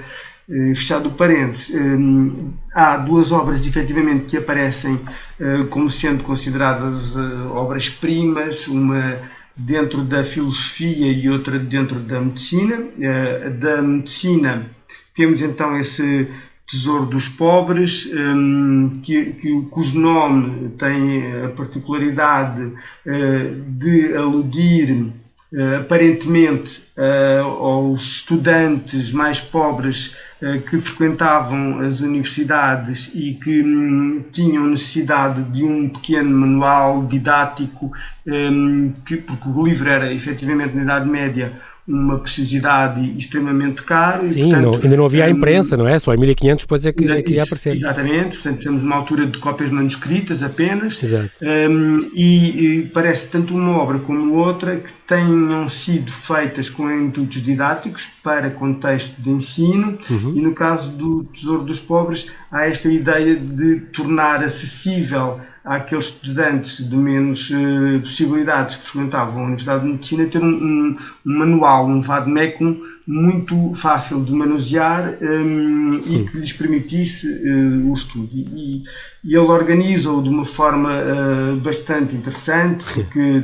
fechado 0.48 1.10
o 1.10 1.12
parênteses, 1.12 1.74
um, 1.76 2.54
há 2.74 2.98
duas 2.98 3.32
obras 3.32 3.66
efetivamente 3.66 4.26
que 4.26 4.38
aparecem 4.38 5.00
como 5.72 5.90
sendo 5.90 6.24
consideradas 6.24 7.16
obras-primas, 7.52 8.68
uma 8.68 9.18
dentro 9.56 10.04
da 10.04 10.24
filosofia 10.24 11.12
e 11.12 11.28
outra 11.28 11.58
dentro 11.58 12.00
da 12.00 12.22
medicina. 12.22 12.78
da 13.60 13.82
medicina 13.82 14.70
temos 15.16 15.42
então 15.42 15.80
esse 15.80 16.28
Tesouro 16.70 17.06
dos 17.06 17.28
Pobres, 17.28 18.10
um, 18.12 19.00
que, 19.04 19.34
que, 19.34 19.62
cujo 19.70 20.00
nome 20.00 20.70
tem 20.70 21.44
a 21.44 21.50
particularidade 21.50 22.64
uh, 22.64 23.62
de 23.68 24.16
aludir 24.16 24.92
uh, 25.54 25.76
aparentemente 25.82 26.82
uh, 26.98 27.46
aos 27.46 28.18
estudantes 28.18 29.12
mais 29.12 29.40
pobres 29.40 30.16
que 30.70 30.78
frequentavam 30.78 31.80
as 31.80 32.02
universidades 32.02 33.10
e 33.16 33.34
que 33.34 33.64
um, 33.64 34.26
tinham 34.32 34.68
necessidade 34.68 35.42
de 35.46 35.64
um 35.64 35.90
pequeno 35.90 36.30
manual 36.30 37.06
didático, 37.06 37.92
um, 38.28 38.92
que, 39.06 39.18
porque 39.18 39.50
o 39.50 39.66
livro 39.66 39.90
era 39.90 40.14
efetivamente 40.14 40.76
na 40.76 40.84
Idade 40.84 41.10
Média 41.10 41.60
uma 41.88 42.18
preciosidade 42.18 43.16
extremamente 43.16 43.84
cara. 43.84 44.28
Sim, 44.28 44.40
e, 44.40 44.44
portanto, 44.44 44.64
não, 44.64 44.74
ainda 44.74 44.98
não 44.98 45.06
havia 45.06 45.26
a 45.26 45.28
hum, 45.28 45.32
imprensa, 45.32 45.78
não 45.78 45.88
é? 45.88 46.00
Só 46.00 46.14
em 46.14 46.18
1500 46.18 46.64
depois 46.64 46.86
é 46.86 46.92
que, 46.92 47.12
é 47.12 47.22
que 47.22 47.34
ia 47.34 47.44
aparecer. 47.44 47.74
Exatamente, 47.74 48.38
portanto 48.38 48.64
temos 48.64 48.84
uma 48.84 48.96
altura 48.96 49.28
de 49.28 49.38
cópias 49.38 49.70
manuscritas 49.70 50.42
apenas. 50.42 51.02
Exato. 51.02 51.30
Um, 51.42 52.10
e, 52.14 52.80
e, 52.80 52.86
parece 52.88 53.28
tanto 53.28 53.54
uma 53.56 53.78
obra 53.78 54.00
como 54.00 54.36
outra 54.36 54.78
que 54.78 54.92
tenham 55.08 55.70
sido 55.70 56.12
feitas 56.12 56.70
com 56.70 56.90
intuitos 56.90 57.42
didáticos 57.44 58.10
para 58.24 58.50
contexto 58.50 59.22
de 59.22 59.30
ensino 59.30 59.98
uhum. 60.10 60.34
e 60.36 60.42
no 60.42 60.54
caso 60.54 60.90
do 60.90 61.24
Tesouro 61.26 61.64
dos 61.64 61.80
Pobres 61.80 62.28
há 62.52 62.68
esta 62.68 62.90
ideia 62.90 63.36
de 63.36 63.82
tornar 63.92 64.44
acessível 64.44 65.40
àqueles 65.66 66.06
estudantes 66.06 66.88
de 66.88 66.96
menos 66.96 67.50
uh, 67.50 68.00
possibilidades 68.02 68.76
que 68.76 68.84
frequentavam 68.84 69.42
a 69.42 69.46
Universidade 69.46 69.84
de 69.84 69.92
Medicina 69.92 70.28
ter 70.28 70.42
um, 70.42 70.46
um, 70.46 70.98
um 71.26 71.38
manual, 71.38 71.88
um 71.88 72.00
vademecum 72.00 72.95
muito 73.08 73.74
fácil 73.76 74.24
de 74.24 74.32
manusear 74.34 75.14
um, 75.22 75.94
e 76.06 76.28
que 76.30 76.38
lhes 76.38 76.54
permitisse 76.54 77.28
uh, 77.28 77.92
o 77.92 77.94
estudo. 77.94 78.30
E, 78.34 78.84
e 79.24 79.36
ele 79.36 79.48
organiza-o 79.48 80.22
de 80.22 80.30
uma 80.30 80.46
forma 80.46 80.92
uh, 80.92 81.56
bastante 81.58 82.16
interessante, 82.16 82.84
porque 82.94 83.44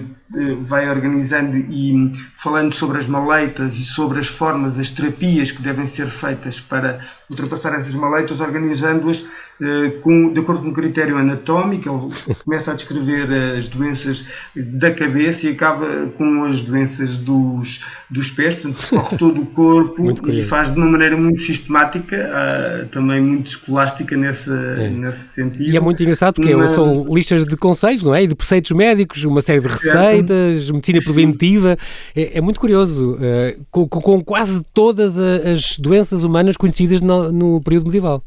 vai 0.62 0.89
organizando 0.89 1.58
e 1.58 2.12
falando 2.34 2.74
sobre 2.74 3.00
as 3.00 3.08
maleitas 3.08 3.76
e 3.76 3.84
sobre 3.84 4.19
as 4.19 4.28
formas, 4.28 4.80
as 4.80 4.89
terapias 4.89 5.52
que 5.52 5.62
devem 5.62 5.86
ser 5.86 6.10
feitas 6.10 6.58
para 6.58 7.06
ultrapassar 7.30 7.74
essas 7.74 7.93
maleitas, 7.93 8.39
organizando-as 8.39 9.26
eh, 9.62 10.00
com, 10.02 10.34
de 10.34 10.39
acordo 10.39 10.63
com 10.63 10.69
um 10.69 10.74
critério 10.74 11.17
anatómico, 11.17 11.88
ele 12.26 12.36
começa 12.43 12.71
a 12.71 12.74
descrever 12.74 13.56
as 13.56 13.67
doenças 13.67 14.26
da 14.56 14.91
cabeça 14.91 15.47
e 15.47 15.52
acaba 15.52 16.08
com 16.17 16.45
as 16.45 16.63
doenças 16.63 17.17
dos, 17.17 17.82
dos 18.10 18.32
pés, 18.32 18.56
portanto, 18.56 18.89
corre 18.89 19.17
todo 19.17 19.41
o 19.41 19.45
corpo 19.53 20.29
e 20.29 20.41
faz 20.41 20.71
de 20.71 20.77
uma 20.77 20.87
maneira 20.87 21.15
muito 21.15 21.41
sistemática, 21.41 22.15
uh, 22.15 22.87
também 22.87 23.21
muito 23.21 23.47
escolástica 23.47 24.15
nesse, 24.17 24.49
é. 24.49 24.89
nesse 24.89 25.29
sentido. 25.29 25.63
E 25.63 25.77
é 25.77 25.79
muito 25.79 26.01
engraçado 26.01 26.35
porque 26.35 26.53
uma... 26.53 26.67
são 26.67 27.05
listas 27.13 27.45
de 27.45 27.55
conselhos, 27.55 28.03
não 28.03 28.13
é? 28.13 28.23
E 28.23 28.27
de 28.27 28.35
preceitos 28.35 28.71
médicos, 28.71 29.23
uma 29.23 29.41
série 29.41 29.59
de 29.59 29.67
receitas, 29.67 30.69
medicina 30.69 30.99
preventiva. 31.03 31.77
É, 32.15 32.37
é, 32.37 32.41
muito 32.41 32.59
curioso, 32.59 33.13
uh, 33.13 33.65
com, 33.69 33.87
com, 33.87 34.21
quase 34.23 34.63
todas 34.73 35.19
as 35.19 35.77
doenças 35.77 36.23
humanas 36.23 36.57
conhecidas 36.57 37.01
no, 37.01 37.31
no 37.31 37.61
período 37.61 37.85
medieval. 37.85 38.23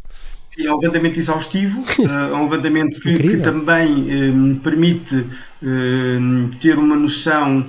Sim, 0.50 0.66
é 0.66 0.72
um 0.72 0.78
levantamento 0.78 1.18
exaustivo, 1.18 1.82
é 1.98 2.34
um 2.34 2.44
levantamento 2.44 3.00
que, 3.00 3.18
que 3.18 3.36
também 3.38 3.90
um, 4.30 4.54
permite 4.56 5.26
ter 6.60 6.78
uma 6.78 6.96
noção 6.96 7.66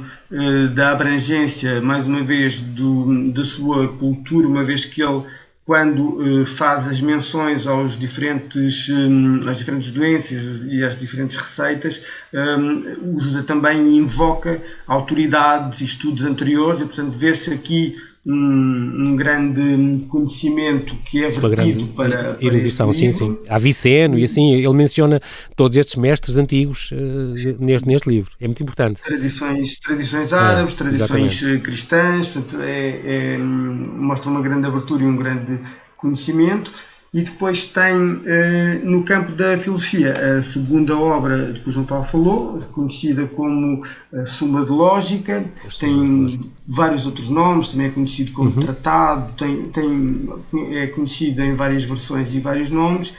da 0.73 0.91
abrangência, 0.91 1.81
mais 1.81 2.05
uma 2.05 2.23
vez, 2.23 2.60
do, 2.60 3.23
da 3.31 3.43
sua 3.43 3.88
cultura, 3.88 4.47
uma 4.47 4.63
vez 4.63 4.86
que 4.86 5.01
ele 5.01 5.23
quando 5.65 6.21
uh, 6.21 6.45
faz 6.45 6.88
as 6.88 7.01
menções 7.01 7.65
aos 7.65 7.97
diferentes, 7.97 8.88
um, 8.89 9.49
às 9.49 9.58
diferentes 9.58 9.89
doenças 9.91 10.62
e 10.63 10.84
às 10.84 10.95
diferentes 10.95 11.36
receitas, 11.36 12.03
um, 12.31 13.15
usa 13.15 13.41
também 13.41 13.88
e 13.88 13.97
invoca 13.97 14.62
autoridades 14.86 15.81
e 15.81 15.86
estudos 15.86 16.23
anteriores, 16.23 16.81
e 16.81 16.86
portanto 16.86 17.13
vê-se 17.13 17.51
aqui 17.51 17.95
um, 18.25 19.11
um, 19.11 19.15
grande 19.15 20.05
conhecimento 20.07 20.95
que 21.05 21.23
é 21.23 21.29
vertido 21.29 21.88
para, 21.93 22.38
erudição, 22.41 22.91
sim, 22.91 23.11
sim. 23.11 23.38
Há 23.47 23.59
Viceno 23.59 24.17
e, 24.17 24.21
e 24.21 24.23
assim, 24.23 24.53
ele 24.53 24.73
menciona 24.73 25.21
todos 25.55 25.77
estes 25.77 25.95
mestres 25.95 26.38
antigos 26.38 26.91
uh, 26.91 27.55
neste, 27.59 27.88
neste 27.88 28.09
livro. 28.09 28.31
É 28.41 28.47
muito 28.47 28.63
importante. 28.63 29.01
Tradições, 29.01 29.79
tradições 29.79 30.33
árabes, 30.33 30.73
é, 30.73 30.77
tradições 30.77 31.33
exatamente. 31.33 31.63
cristãs, 31.63 32.27
portanto, 32.29 32.61
é, 32.61 33.01
é, 33.05 33.38
mostra 33.38 34.31
uma 34.31 34.41
grande 34.41 34.65
abertura 34.65 35.03
e 35.03 35.05
um 35.05 35.15
grande 35.15 35.59
conhecimento 35.95 36.71
e 37.15 37.21
depois 37.21 37.63
tem 37.63 38.19
eh, 38.25 38.82
no 38.84 39.04
campo 39.04 39.32
da 39.32 39.56
filosofia 39.56 40.12
a 40.12 40.43
segunda 40.43 40.97
obra 40.97 41.54
de 41.54 41.62
que 41.62 41.69
o 41.69 41.71
João 41.71 41.86
Paulo 41.86 42.04
falou, 42.04 42.60
conhecida 42.73 43.25
como 43.25 43.82
a 44.13 44.25
Suma 44.25 44.65
de 44.65 44.71
Lógica, 44.71 45.45
tem 45.80 46.51
vários 46.67 47.06
outros 47.06 47.30
nomes, 47.30 47.69
também 47.69 47.88
é 47.88 47.89
conhecido 47.91 48.34
como 48.34 48.49
uhum. 48.49 48.60
Tratado, 48.60 49.32
tem, 49.38 49.69
tem, 49.69 50.30
é 50.73 50.88
conhecido 50.88 51.41
em 51.41 51.56
várias 51.56 51.86
versões 51.86 52.28
e 52.34 52.39
vários 52.41 52.69
nomes, 52.69 53.13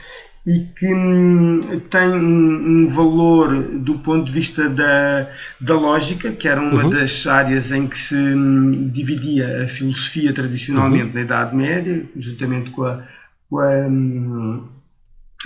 e 0.45 0.59
que 0.77 0.93
hum, 0.93 1.59
tem 1.89 2.07
um, 2.07 2.83
um, 2.83 2.87
valor 2.87 3.63
do 3.79 3.97
ponto 3.97 4.25
de 4.25 4.31
vista 4.31 4.69
da, 4.69 5.27
da 5.59 5.73
lógica, 5.73 6.31
que 6.31 6.47
era 6.47 6.61
uma 6.61 6.83
uhum. 6.83 6.89
das 6.91 7.25
áreas 7.25 7.71
em 7.71 7.87
que 7.87 7.97
se 7.97 8.15
hum, 8.15 8.91
dividia 8.93 9.63
a 9.63 9.67
filosofia 9.67 10.31
tradicionalmente 10.31 11.07
uhum. 11.07 11.13
na 11.15 11.21
Idade 11.21 11.55
Média, 11.55 12.05
juntamente 12.15 12.69
com 12.69 12.83
a 12.83 13.16
com 13.49 13.59
a, 13.59 13.87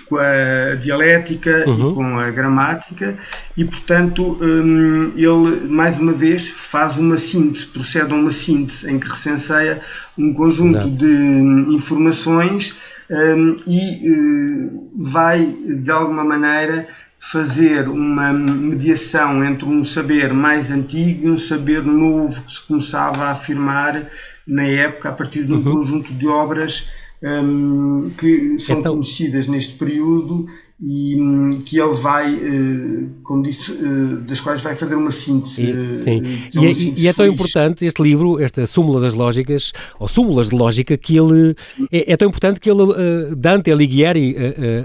com 0.07 0.17
a 0.17 0.75
dialética 0.75 1.63
uhum. 1.67 1.91
e 1.91 1.93
com 1.95 2.19
a 2.19 2.31
gramática 2.31 3.17
e 3.55 3.65
portanto 3.65 4.37
um, 4.41 5.11
ele 5.15 5.67
mais 5.67 5.99
uma 5.99 6.13
vez 6.13 6.49
faz 6.49 6.97
uma 6.97 7.17
síntese, 7.17 7.67
procede 7.67 8.11
a 8.11 8.15
uma 8.15 8.31
síntese 8.31 8.89
em 8.89 8.99
que 8.99 9.09
recenseia 9.09 9.81
um 10.17 10.33
conjunto 10.33 10.77
Exato. 10.77 10.89
de 10.89 11.75
informações 11.75 12.77
um, 13.09 13.57
e 13.67 14.09
uh, 14.09 14.91
vai 14.95 15.45
de 15.45 15.91
alguma 15.91 16.23
maneira 16.23 16.87
fazer 17.19 17.87
uma 17.87 18.33
mediação 18.33 19.45
entre 19.45 19.65
um 19.65 19.85
saber 19.85 20.33
mais 20.33 20.71
antigo 20.71 21.27
e 21.27 21.29
um 21.29 21.37
saber 21.37 21.83
novo 21.83 22.41
que 22.41 22.51
se 22.51 22.61
começava 22.61 23.25
a 23.25 23.31
afirmar 23.31 24.07
na 24.47 24.63
época 24.63 25.09
a 25.09 25.11
partir 25.11 25.43
de 25.43 25.53
um 25.53 25.57
uhum. 25.57 25.75
conjunto 25.75 26.13
de 26.13 26.27
obras 26.27 26.89
um, 27.23 28.11
que 28.17 28.57
são 28.57 28.79
então, 28.79 28.93
conhecidas 28.93 29.47
neste 29.47 29.73
período 29.75 30.47
e 30.83 31.15
um, 31.21 31.61
que 31.61 31.79
ele 31.79 31.93
vai, 31.93 32.33
uh, 32.33 33.09
como 33.23 33.43
disse, 33.43 33.71
uh, 33.71 34.17
das 34.21 34.41
quais 34.41 34.61
vai 34.61 34.75
fazer 34.75 34.95
uma 34.95 35.11
síntese. 35.11 35.61
E, 35.61 35.97
sim, 35.97 36.21
uh, 36.21 36.63
e, 36.63 36.65
é, 36.65 36.73
síntese 36.73 37.05
e, 37.05 37.07
é 37.07 37.13
tão 37.13 37.27
importante 37.27 37.85
este 37.85 38.01
livro, 38.01 38.39
esta 38.39 38.65
Súmula 38.65 38.99
das 38.99 39.13
Lógicas, 39.13 39.73
ou 39.99 40.07
Súmulas 40.07 40.49
de 40.49 40.55
Lógica, 40.55 40.97
que 40.97 41.15
ele 41.15 41.55
é, 41.91 42.13
é, 42.13 42.17
tão 42.17 42.27
importante 42.27 42.59
que 42.59 42.69
ele, 42.69 43.35
Dante 43.37 43.71
Alighieri 43.71 44.35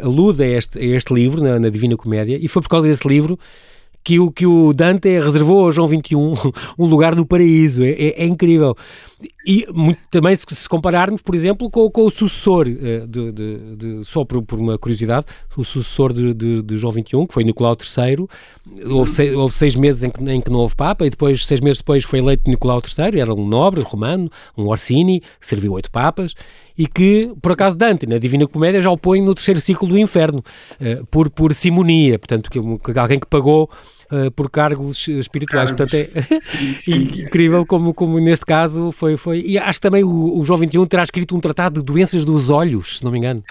alude 0.02 0.42
a 0.42 0.46
este, 0.46 0.78
a 0.78 0.84
este 0.84 1.14
livro 1.14 1.42
na, 1.42 1.58
na 1.58 1.70
Divina 1.70 1.96
Comédia, 1.96 2.38
e 2.40 2.46
foi 2.46 2.60
por 2.60 2.68
causa 2.68 2.86
desse 2.86 3.08
livro 3.08 3.38
que 4.06 4.20
o, 4.20 4.30
que 4.30 4.46
o 4.46 4.72
Dante 4.72 5.18
reservou 5.18 5.64
ao 5.64 5.72
João 5.72 5.88
XXI 5.88 6.14
um 6.78 6.86
lugar 6.86 7.16
no 7.16 7.26
paraíso. 7.26 7.82
É, 7.82 7.90
é, 7.90 8.22
é 8.22 8.24
incrível. 8.24 8.76
E 9.44 9.66
muito, 9.74 9.98
também, 10.12 10.36
se, 10.36 10.44
se, 10.48 10.68
compararmos, 10.68 11.22
por 11.22 11.34
exemplo, 11.34 11.68
com, 11.68 11.90
com 11.90 12.02
o 12.02 12.10
sucessor, 12.10 12.68
eh, 12.68 13.04
de, 13.04 13.32
de, 13.32 13.76
de, 13.76 14.04
só 14.04 14.24
por, 14.24 14.42
por, 14.42 14.60
uma 14.60 14.78
curiosidade, 14.78 15.26
o 15.56 15.64
sucessor 15.64 16.12
de, 16.12 16.76
João 16.76 16.92
XXI, 16.92 17.26
que 17.26 17.32
foi 17.34 17.42
Nicolau 17.42 17.76
III, 17.76 18.28
houve 18.88 19.10
seis, 19.10 19.34
houve 19.34 19.54
seis 19.54 19.74
meses 19.74 20.04
em 20.04 20.10
que, 20.10 20.22
em 20.22 20.40
que, 20.40 20.50
não 20.50 20.60
houve 20.60 20.76
Papa, 20.76 21.04
e 21.04 21.10
depois, 21.10 21.44
seis 21.44 21.60
meses 21.60 21.78
depois, 21.78 22.04
foi 22.04 22.20
eleito 22.20 22.48
Nicolau 22.48 22.80
III, 22.80 23.18
era 23.18 23.34
um 23.34 23.44
nobre 23.44 23.80
romano, 23.80 24.30
um 24.56 24.68
Orsini, 24.68 25.20
que 25.20 25.46
serviu 25.46 25.72
oito 25.72 25.90
Papas, 25.90 26.34
e 26.78 26.86
que, 26.86 27.32
por 27.40 27.52
acaso, 27.52 27.76
Dante, 27.76 28.06
na 28.06 28.18
Divina 28.18 28.46
Comédia, 28.46 28.80
já 28.80 28.90
o 28.90 28.98
põe 28.98 29.20
no 29.20 29.34
terceiro 29.34 29.60
ciclo 29.60 29.88
do 29.88 29.98
inferno, 29.98 30.44
uh, 30.80 31.06
por, 31.06 31.30
por 31.30 31.54
simonia, 31.54 32.18
portanto, 32.18 32.50
que 32.50 32.58
alguém 32.98 33.18
que 33.18 33.26
pagou 33.26 33.70
uh, 34.10 34.30
por 34.30 34.50
cargos 34.50 35.06
espirituais. 35.08 35.70
Cargos. 35.72 35.90
Portanto, 35.90 36.28
é 36.32 36.40
sim, 36.40 36.76
sim. 36.80 37.22
incrível 37.24 37.64
como, 37.66 37.92
como 37.94 38.18
neste 38.18 38.44
caso 38.44 38.92
foi. 38.92 39.16
foi. 39.16 39.40
E 39.40 39.58
acho 39.58 39.78
que 39.78 39.82
também 39.82 40.04
o, 40.04 40.38
o 40.38 40.44
João 40.44 40.58
XXI 40.58 40.86
terá 40.86 41.02
escrito 41.02 41.36
um 41.36 41.40
tratado 41.40 41.80
de 41.80 41.84
doenças 41.84 42.24
dos 42.24 42.50
olhos, 42.50 42.98
se 42.98 43.04
não 43.04 43.10
me 43.10 43.18
engano. 43.18 43.42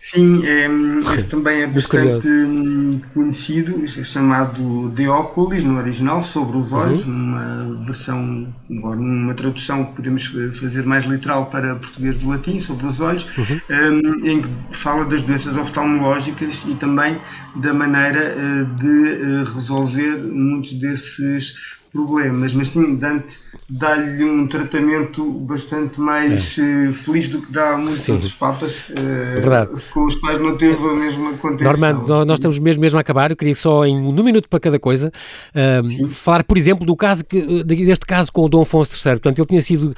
Sim, 0.00 0.46
é, 0.46 0.66
este 1.14 1.28
também 1.28 1.60
é 1.60 1.66
bastante 1.66 2.26
hum, 2.26 3.02
conhecido, 3.12 3.84
é 3.84 4.02
chamado 4.02 4.90
Oculis 5.12 5.62
no 5.62 5.76
original, 5.76 6.22
sobre 6.22 6.56
os 6.56 6.72
olhos, 6.72 7.04
uhum. 7.04 7.12
numa 7.12 7.84
versão, 7.84 8.54
numa 8.66 9.34
tradução 9.34 9.84
que 9.84 9.96
podemos 9.96 10.24
fazer 10.58 10.86
mais 10.86 11.04
literal 11.04 11.46
para 11.46 11.76
português 11.76 12.16
do 12.16 12.30
latim, 12.30 12.60
sobre 12.60 12.86
os 12.86 12.98
olhos, 12.98 13.26
uhum. 13.36 13.60
um, 13.68 14.26
em 14.26 14.40
que 14.40 14.48
fala 14.72 15.04
das 15.04 15.22
doenças 15.22 15.54
oftalmológicas 15.58 16.64
e 16.66 16.74
também 16.76 17.18
da 17.56 17.74
maneira 17.74 18.34
uh, 18.34 18.74
de 18.76 18.86
uh, 18.86 19.54
resolver 19.54 20.16
muitos 20.16 20.72
desses 20.72 21.79
problemas, 21.92 22.54
mas 22.54 22.68
sim, 22.68 22.96
Dante 22.96 23.38
dá-lhe 23.68 24.24
um 24.24 24.46
tratamento 24.46 25.28
bastante 25.40 26.00
mais 26.00 26.58
é. 26.58 26.88
uh, 26.88 26.94
feliz 26.94 27.28
do 27.28 27.42
que 27.42 27.52
dá 27.52 27.74
a 27.74 27.78
muitos 27.78 28.02
sim. 28.02 28.12
outros 28.12 28.32
papas, 28.34 28.78
uh, 28.90 29.80
com 29.92 30.06
os 30.06 30.14
quais 30.16 30.40
não 30.40 30.56
teve 30.56 30.76
a 30.76 30.94
mesma 30.94 31.32
contenção. 31.34 31.72
Normando, 31.72 32.24
nós 32.24 32.38
estamos 32.38 32.58
mesmo, 32.58 32.80
mesmo 32.80 32.98
a 32.98 33.00
acabar, 33.00 33.30
eu 33.30 33.36
queria 33.36 33.56
só 33.56 33.84
em 33.84 33.96
um 33.96 34.12
minuto 34.22 34.48
para 34.48 34.60
cada 34.60 34.78
coisa, 34.78 35.12
uh, 35.54 36.08
falar, 36.08 36.44
por 36.44 36.56
exemplo, 36.56 36.86
do 36.86 36.94
caso 36.94 37.24
que, 37.24 37.64
deste 37.64 38.06
caso 38.06 38.32
com 38.32 38.44
o 38.44 38.48
Dom 38.48 38.62
Afonso 38.62 38.92
III, 38.92 39.14
portanto, 39.14 39.38
ele 39.38 39.48
tinha 39.48 39.60
sido, 39.60 39.94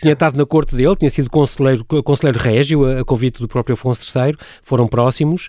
tinha 0.00 0.12
estado 0.12 0.36
na 0.36 0.46
corte 0.46 0.74
dele, 0.74 0.96
tinha 0.96 1.10
sido 1.10 1.28
conselheiro, 1.28 1.84
conselheiro 1.84 2.38
régio, 2.38 2.84
a, 2.84 3.00
a 3.00 3.04
convite 3.04 3.40
do 3.40 3.48
próprio 3.48 3.74
Afonso 3.74 4.00
III, 4.18 4.34
foram 4.62 4.86
próximos, 4.86 5.48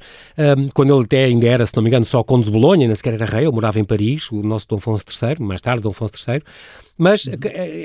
quando 0.73 0.93
ele 0.93 1.06
até 1.06 1.26
ainda 1.26 1.47
era, 1.47 1.65
se 1.65 1.76
não 1.76 1.84
me 1.84 1.89
engano, 1.89 2.06
só 2.06 2.23
conde 2.23 2.45
de 2.45 2.52
Bolonha, 2.52 2.86
nem 2.88 2.95
sequer 2.95 3.13
era 3.13 3.26
rei, 3.26 3.43
ele 3.43 3.52
morava 3.52 3.80
em 3.80 3.84
Paris, 3.84 4.30
o 4.32 4.41
nosso 4.41 4.67
Dom 4.67 4.78
Afonso 4.78 5.06
III, 5.21 5.45
mais 5.45 5.62
tarde 5.62 5.76
Dom 5.81 5.89
Afonso 5.89 6.13
III, 6.27 6.41
mas 6.97 7.25
uhum. 7.25 7.33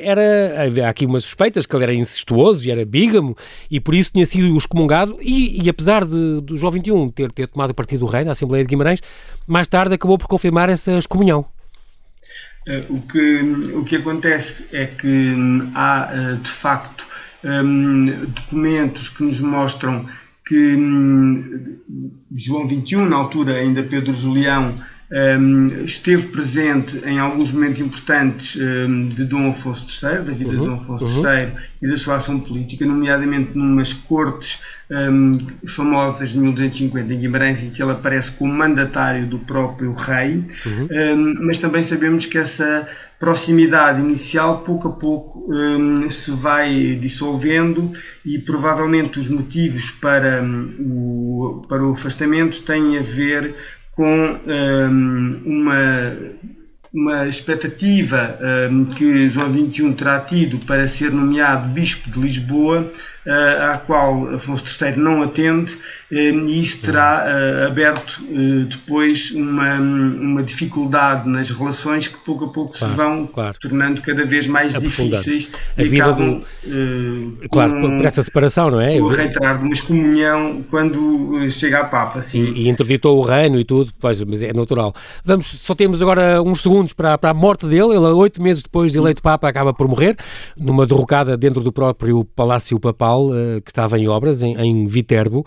era, 0.02 0.64
havia 0.64 0.88
aqui 0.88 1.05
umas 1.05 1.24
suspeitas 1.24 1.66
que 1.66 1.76
ele 1.76 1.85
era 1.85 1.94
incestuoso 1.94 2.66
e 2.66 2.70
era 2.70 2.85
bígamo 2.85 3.37
e 3.70 3.78
por 3.78 3.94
isso 3.94 4.12
tinha 4.12 4.24
sido 4.24 4.57
excomungado 4.57 5.18
e, 5.20 5.62
e 5.62 5.68
apesar 5.68 6.05
de, 6.05 6.40
do 6.40 6.57
João 6.57 6.72
XXI 6.72 7.12
ter, 7.14 7.33
ter 7.33 7.46
tomado 7.46 7.74
partido 7.74 8.00
do 8.00 8.07
rei 8.07 8.24
na 8.24 8.33
Assembleia 8.33 8.64
de 8.64 8.68
Guimarães, 8.68 9.00
mais 9.46 9.68
tarde 9.68 9.94
acabou 9.94 10.16
por 10.16 10.26
confirmar 10.26 10.68
essa 10.68 10.92
excomunhão. 10.92 11.44
Uh, 12.66 12.94
o, 12.94 13.02
que, 13.02 13.40
o 13.74 13.85
que 13.85 13.96
acontece 13.96 14.66
é 14.72 14.87
que 14.87 15.07
hum, 15.07 15.70
há, 15.74 16.12
uh, 16.14 16.37
de 16.37 16.50
facto, 16.50 17.07
um, 17.44 18.07
documentos 18.26 19.09
que 19.09 19.24
nos 19.24 19.40
mostram 19.40 20.07
que 20.46 20.76
um, 20.76 21.78
João 22.35 22.68
XXI, 22.68 22.96
na 22.96 23.16
altura 23.16 23.55
ainda 23.55 23.83
Pedro 23.83 24.14
Julião, 24.14 24.74
um, 25.12 25.85
esteve 25.85 26.29
presente 26.29 27.03
em 27.05 27.18
alguns 27.18 27.53
momentos 27.53 27.83
importantes 27.83 28.57
um, 28.57 29.09
de 29.09 29.25
Dom 29.27 29.51
Afonso 29.51 29.87
III, 29.87 30.22
da 30.25 30.33
vida 30.33 30.51
uhum, 30.51 30.61
de 30.61 30.66
Dom 30.66 30.75
Afonso 30.77 31.05
uhum. 31.05 31.31
III 31.31 31.53
e 31.83 31.88
da 31.88 31.96
sua 31.98 32.16
ação 32.16 32.40
política, 32.40 32.87
nomeadamente 32.87 33.51
numas 33.55 33.92
cortes 33.92 34.61
um, 34.90 35.48
famosas 35.66 36.31
de 36.31 36.38
1250 36.38 37.12
em 37.12 37.20
Guimarães, 37.20 37.62
em 37.62 37.68
que 37.68 37.83
ele 37.83 37.92
aparece 37.92 38.33
como 38.33 38.55
mandatário 38.55 39.27
do 39.27 39.38
próprio 39.38 39.92
rei, 39.92 40.44
uhum. 40.64 41.35
mas 41.40 41.59
também 41.59 41.85
sabemos 41.85 42.25
que 42.25 42.38
essa 42.38 42.88
proximidade 43.18 44.01
inicial, 44.01 44.62
pouco 44.62 44.88
a 44.88 44.92
pouco, 44.92 45.48
se 46.11 46.31
vai 46.33 46.98
dissolvendo 47.01 47.92
e 48.25 48.38
provavelmente 48.38 49.20
os 49.20 49.29
motivos 49.29 49.90
para, 49.90 50.42
o, 50.81 51.64
para 51.68 51.85
o 51.85 51.92
afastamento 51.92 52.62
têm 52.62 52.98
a 52.98 53.03
ver 53.03 53.55
com 53.92 54.38
um, 54.46 55.42
uma 55.44 56.16
uma 56.92 57.26
expectativa 57.26 58.38
um, 58.70 58.85
que 58.85 59.28
João 59.28 59.50
XXI 59.50 59.94
terá 59.94 60.20
tido 60.20 60.59
para 60.59 60.87
ser 60.87 61.11
nomeado 61.11 61.68
Bispo 61.68 62.11
de 62.11 62.20
Lisboa, 62.20 62.92
à 63.26 63.78
qual 63.78 64.35
Afonso 64.35 64.64
III 64.85 64.96
não 64.96 65.22
atende, 65.22 65.76
um, 66.11 66.16
e 66.16 66.61
isso 66.61 66.82
terá 66.82 67.24
uh, 67.24 67.66
aberto 67.68 68.20
depois 68.68 69.30
uma, 69.30 69.76
uma 69.76 70.42
dificuldade 70.42 71.28
nas 71.28 71.48
relações 71.50 72.08
que 72.08 72.18
pouco 72.18 72.46
a 72.46 72.48
pouco 72.48 72.76
claro, 72.76 72.92
se 72.92 72.96
vão 72.96 73.26
claro. 73.26 73.56
tornando 73.61 74.02
cada 74.02 74.24
vez 74.24 74.46
mais 74.46 74.74
difíceis 74.78 75.50
a 75.78 75.82
vida 75.82 76.04
acabam, 76.04 76.42
do... 76.64 77.48
claro, 77.48 77.80
com, 77.80 77.96
por 77.96 78.04
essa 78.04 78.22
separação, 78.22 78.70
não 78.70 78.80
é? 78.80 79.00
O 79.00 79.06
reiterar 79.06 79.58
de 79.58 79.64
uma 79.64 79.72
excomunhão 79.72 80.64
quando 80.68 81.48
chega 81.50 81.80
a 81.80 81.85
Papa, 81.85 82.22
sim. 82.22 82.52
E, 82.54 82.64
e 82.64 82.68
interditou 82.68 83.18
o 83.18 83.22
reino 83.22 83.58
e 83.58 83.64
tudo, 83.64 83.92
pois, 83.98 84.22
mas 84.24 84.42
é 84.42 84.52
natural. 84.52 84.92
Vamos, 85.24 85.46
só 85.46 85.74
temos 85.74 86.02
agora 86.02 86.42
uns 86.42 86.61
segundos 86.61 86.72
segundos 86.72 86.92
para, 86.92 87.18
para 87.18 87.30
a 87.30 87.35
morte 87.35 87.66
dele. 87.66 87.94
Ele, 87.94 87.98
oito 87.98 88.42
meses 88.42 88.62
depois 88.62 88.92
de 88.92 88.98
eleito 88.98 89.22
Papa, 89.22 89.48
acaba 89.48 89.72
por 89.72 89.87
morrer, 89.87 90.16
numa 90.56 90.87
derrocada 90.87 91.37
dentro 91.37 91.61
do 91.62 91.72
próprio 91.72 92.24
Palácio 92.24 92.78
Papal, 92.80 93.12
uh, 93.20 93.61
que 93.64 93.70
estava 93.70 93.98
em 93.98 94.09
obras, 94.09 94.42
em, 94.42 94.55
em 94.57 94.87
Viterbo. 94.87 95.44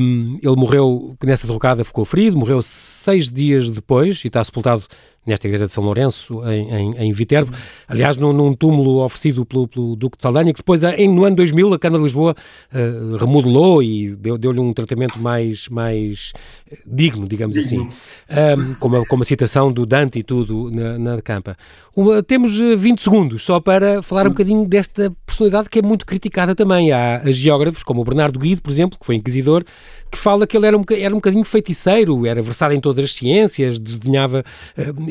Um, 0.00 0.38
ele 0.42 0.56
morreu, 0.56 1.16
nessa 1.22 1.46
derrocada 1.46 1.84
ficou 1.84 2.04
ferido, 2.04 2.36
morreu 2.36 2.60
seis 2.62 3.30
dias 3.30 3.70
depois 3.70 4.22
e 4.24 4.28
está 4.28 4.42
sepultado 4.42 4.82
nesta 5.26 5.46
igreja 5.46 5.66
de 5.66 5.72
São 5.72 5.84
Lourenço, 5.84 6.42
em, 6.48 6.70
em, 6.70 6.96
em 6.96 7.12
Viterbo. 7.12 7.52
Aliás, 7.86 8.16
num, 8.16 8.32
num, 8.32 8.54
túmulo 8.54 9.04
oferecido 9.04 9.44
pelo, 9.44 9.68
pelo 9.68 9.94
Duque 9.94 10.16
de 10.16 10.22
Saldanha, 10.22 10.52
que 10.52 10.58
depois, 10.58 10.82
em, 10.82 11.08
no 11.08 11.24
ano 11.24 11.36
2000, 11.36 11.74
a 11.74 11.78
Câmara 11.78 11.98
de 12.00 12.04
Lisboa 12.04 12.34
uh, 12.72 13.16
remodelou 13.16 13.82
e 13.82 14.16
deu-lhe 14.16 14.38
deu 14.38 14.52
um 14.62 14.72
tratamento 14.72 15.18
mais, 15.18 15.68
mais 15.68 16.32
eh, 16.70 16.78
digno, 16.86 17.28
digamos 17.28 17.54
digno. 17.54 17.88
assim, 17.88 18.60
um, 18.60 18.74
com, 18.74 18.88
uma, 18.88 19.04
com 19.04 19.16
uma 19.16 19.24
citação 19.24 19.70
do 19.70 19.84
Dante 19.84 20.18
e 20.18 20.22
tudo 20.22 20.70
na, 20.70 20.98
na 20.98 21.22
campa. 21.22 21.56
Uma, 21.94 22.22
temos 22.22 22.58
20 22.58 22.98
eh, 22.98 23.02
segundos 23.02 23.42
só 23.42 23.60
para 23.60 24.00
falar 24.02 24.26
um 24.26 24.30
bocadinho 24.30 24.66
desta 24.66 25.12
personalidade 25.26 25.68
que 25.68 25.80
é 25.80 25.82
muito 25.82 26.06
criticada 26.06 26.54
também. 26.54 26.92
Há 26.92 27.22
geógrafos, 27.26 27.82
como 27.82 28.00
o 28.00 28.04
Bernardo 28.04 28.38
Guido, 28.38 28.62
por 28.62 28.70
exemplo, 28.70 28.98
que 28.98 29.04
foi 29.04 29.16
inquisidor, 29.16 29.64
que 30.10 30.16
fala 30.16 30.46
que 30.46 30.56
ele 30.56 30.66
era 30.66 30.76
um, 30.76 30.84
era 30.90 31.12
um 31.12 31.18
bocadinho 31.18 31.44
feiticeiro, 31.44 32.26
era 32.26 32.40
versado 32.40 32.72
em 32.72 32.80
todas 32.80 33.04
as 33.04 33.14
ciências, 33.14 33.78
desdenhava, 33.78 34.44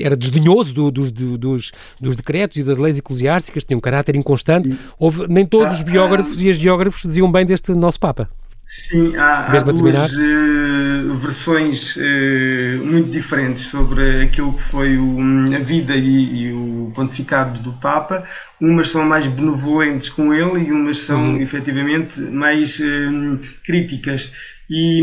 era 0.08 0.18
desdenhoso 0.18 0.74
do, 0.74 0.92
dos, 0.92 1.12
dos, 1.12 1.72
dos 2.00 2.16
decretos 2.16 2.58
e 2.58 2.64
das 2.64 2.78
leis 2.78 2.98
eclesiásticas, 2.98 3.64
tinha 3.64 3.78
um 3.78 3.82
caráter 3.82 4.16
inconstante. 4.16 4.78
Houve, 4.98 5.28
nem 5.28 5.46
todos 5.46 5.76
os 5.76 5.82
biógrafos 5.84 6.42
e 6.42 6.50
as 6.50 6.58
geógrafos 6.58 7.04
diziam 7.04 7.32
bem 7.32 7.46
deste 7.46 7.74
nosso 7.74 8.00
Papa. 8.00 8.30
Sim, 8.68 9.16
há, 9.16 9.46
há 9.46 9.60
duas 9.62 10.14
uh, 10.18 11.14
versões 11.22 11.96
uh, 11.96 12.86
muito 12.86 13.10
diferentes 13.10 13.64
sobre 13.64 14.24
aquilo 14.24 14.52
que 14.52 14.62
foi 14.62 14.98
o, 14.98 15.18
a 15.56 15.60
vida 15.60 15.96
e, 15.96 16.48
e, 16.48 16.52
o 16.52 16.92
pontificado 16.94 17.60
do 17.62 17.72
Papa. 17.72 18.26
Umas 18.60 18.90
são 18.90 19.06
mais 19.06 19.26
benevolentes 19.26 20.10
com 20.10 20.34
ele 20.34 20.68
e 20.68 20.72
umas 20.74 20.98
são 20.98 21.36
uhum. 21.36 21.42
efetivamente 21.42 22.20
mais 22.20 22.78
uh, 22.80 23.40
críticas. 23.64 24.34
E 24.70 25.02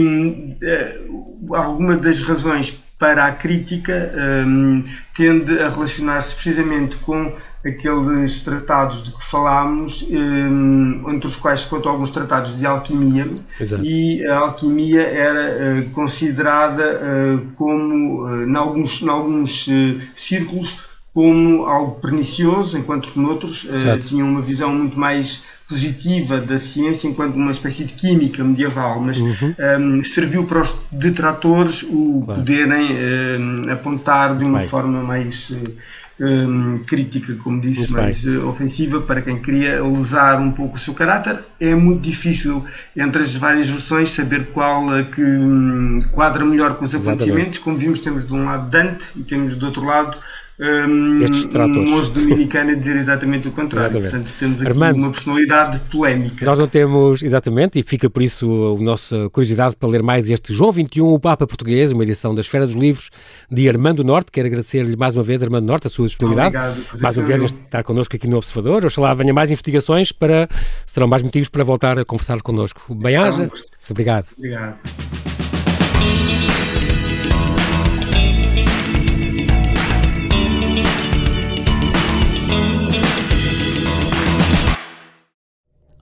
alguma 1.55 1.97
das 1.97 2.19
razões 2.19 2.84
para 2.99 3.27
a 3.27 3.33
crítica 3.33 4.13
um, 4.47 4.85
tende 5.15 5.59
a 5.59 5.69
relacionar-se 5.69 6.35
precisamente 6.35 6.97
com 6.97 7.33
aqueles 7.67 8.41
tratados 8.43 9.03
de 9.03 9.11
que 9.11 9.25
falámos, 9.25 10.07
um, 10.11 11.11
entre 11.11 11.27
os 11.27 11.37
quais 11.37 11.63
se 11.63 11.69
contam 11.69 11.93
alguns 11.93 12.11
tratados 12.11 12.59
de 12.59 12.67
alquimia, 12.67 13.27
Exato. 13.59 13.83
e 13.85 14.25
a 14.27 14.37
alquimia 14.37 15.03
era 15.03 15.81
uh, 15.81 15.91
considerada 15.91 17.01
uh, 17.01 17.47
como, 17.57 18.25
uh, 18.25 18.45
em 18.45 18.55
alguns, 18.55 19.03
em 19.03 19.09
alguns 19.09 19.67
círculos, 20.15 20.77
como 21.15 21.65
algo 21.65 22.01
pernicioso, 22.01 22.77
enquanto 22.77 23.11
que 23.11 23.19
noutros 23.21 23.67
tinham 24.09 24.29
uma 24.29 24.43
visão 24.43 24.75
muito 24.75 24.99
mais 24.99 25.45
positiva 25.69 26.41
da 26.41 26.59
ciência 26.59 27.09
enquanto 27.09 27.37
uma 27.37 27.51
espécie 27.51 27.85
de 27.85 27.95
química 27.95 28.45
medieval, 28.45 29.01
mas 29.01 29.19
uhum. 29.19 29.55
um, 29.81 30.05
serviu 30.05 30.45
para 30.45 30.61
os 30.61 30.77
detratores 30.93 31.83
o 31.83 32.23
claro. 32.25 32.41
poderem 32.41 32.97
um, 33.41 33.71
apontar 33.71 34.37
de 34.37 34.45
uma 34.45 34.61
forma 34.61 35.03
mais 35.03 35.51
um, 36.21 36.77
crítica, 36.87 37.35
como 37.43 37.61
disse, 37.61 37.81
muito 37.81 37.95
mais 37.95 38.25
uh, 38.25 38.47
ofensiva 38.47 39.01
para 39.01 39.23
quem 39.23 39.41
queria 39.41 39.83
lesar 39.83 40.39
um 40.39 40.53
pouco 40.53 40.77
o 40.77 40.79
seu 40.79 40.95
caráter. 40.95 41.39
É 41.59 41.75
muito 41.75 42.03
difícil, 42.03 42.65
entre 42.97 43.23
as 43.23 43.35
várias 43.35 43.67
versões, 43.67 44.11
saber 44.11 44.49
qual 44.53 44.95
é 44.97 45.03
que 45.03 45.23
um, 45.23 46.01
quadra 46.13 46.45
melhor 46.45 46.77
com 46.77 46.85
os 46.85 46.95
acontecimentos. 46.95 47.59
Como 47.59 47.77
vimos, 47.77 48.01
temos 48.01 48.27
de 48.27 48.33
um 48.33 48.45
lado 48.45 48.71
Dante 48.71 49.19
e 49.19 49.23
temos 49.23 49.57
do 49.57 49.67
outro 49.67 49.85
lado 49.85 50.19
um, 50.59 51.25
um 51.25 51.91
monge 51.91 52.13
dominicano 52.13 52.71
a 52.71 52.75
dizer 52.75 52.97
exatamente 52.97 53.49
o 53.49 53.53
contrário. 53.53 53.99
Exatamente. 53.99 54.13
Portanto, 54.13 54.39
temos 54.39 54.61
aqui 54.61 54.71
Armando, 54.71 54.99
uma 54.99 55.11
personalidade 55.11 55.81
polémica. 55.91 56.45
Nós 56.47 56.59
não 56.59 56.69
temos, 56.69 57.23
exatamente, 57.23 57.81
e 57.81 57.83
fica 57.83 58.09
por 58.09 58.23
isso 58.23 58.77
a 58.79 58.83
nossa 58.83 59.29
curiosidade 59.31 59.75
para 59.75 59.89
ler 59.89 60.03
mais 60.03 60.31
este 60.31 60.53
João 60.53 60.73
XXI, 60.73 61.01
o 61.01 61.19
Papa 61.19 61.47
Português, 61.47 61.91
uma 61.91 62.05
edição 62.05 62.35
da 62.35 62.41
Esfera 62.41 62.67
dos 62.67 62.77
Livros 62.77 63.11
de 63.51 63.69
Armando 63.69 64.05
Norte. 64.05 64.31
Quero 64.31 64.47
agradecer-lhe 64.47 64.97
mais 64.97 65.17
uma 65.17 65.25
vez, 65.25 65.43
Armando 65.43 65.67
Norte, 65.67 65.89
a 65.89 65.91
sua 65.91 66.07
disponibilidade. 66.07 66.57
Obrigado, 66.57 67.01
mais 67.01 67.17
uma 67.17 67.27
vez 67.27 67.43
estar 67.43 67.83
connosco 67.83 68.15
aqui 68.15 68.29
no 68.29 68.37
Observador. 68.37 68.85
Oxalá 68.85 69.13
venha 69.15 69.35
mais 69.35 69.51
investigações 69.51 70.13
para, 70.13 70.49
serão 70.87 71.09
mais 71.09 71.23
motivos 71.23 71.49
para 71.49 71.65
voltar 71.65 71.99
a 71.99 72.05
conversar 72.05 72.41
connosco. 72.43 72.95
Bem-aja. 72.95 73.51
Obrigado. 73.91 74.29
Obrigado. 74.39 75.34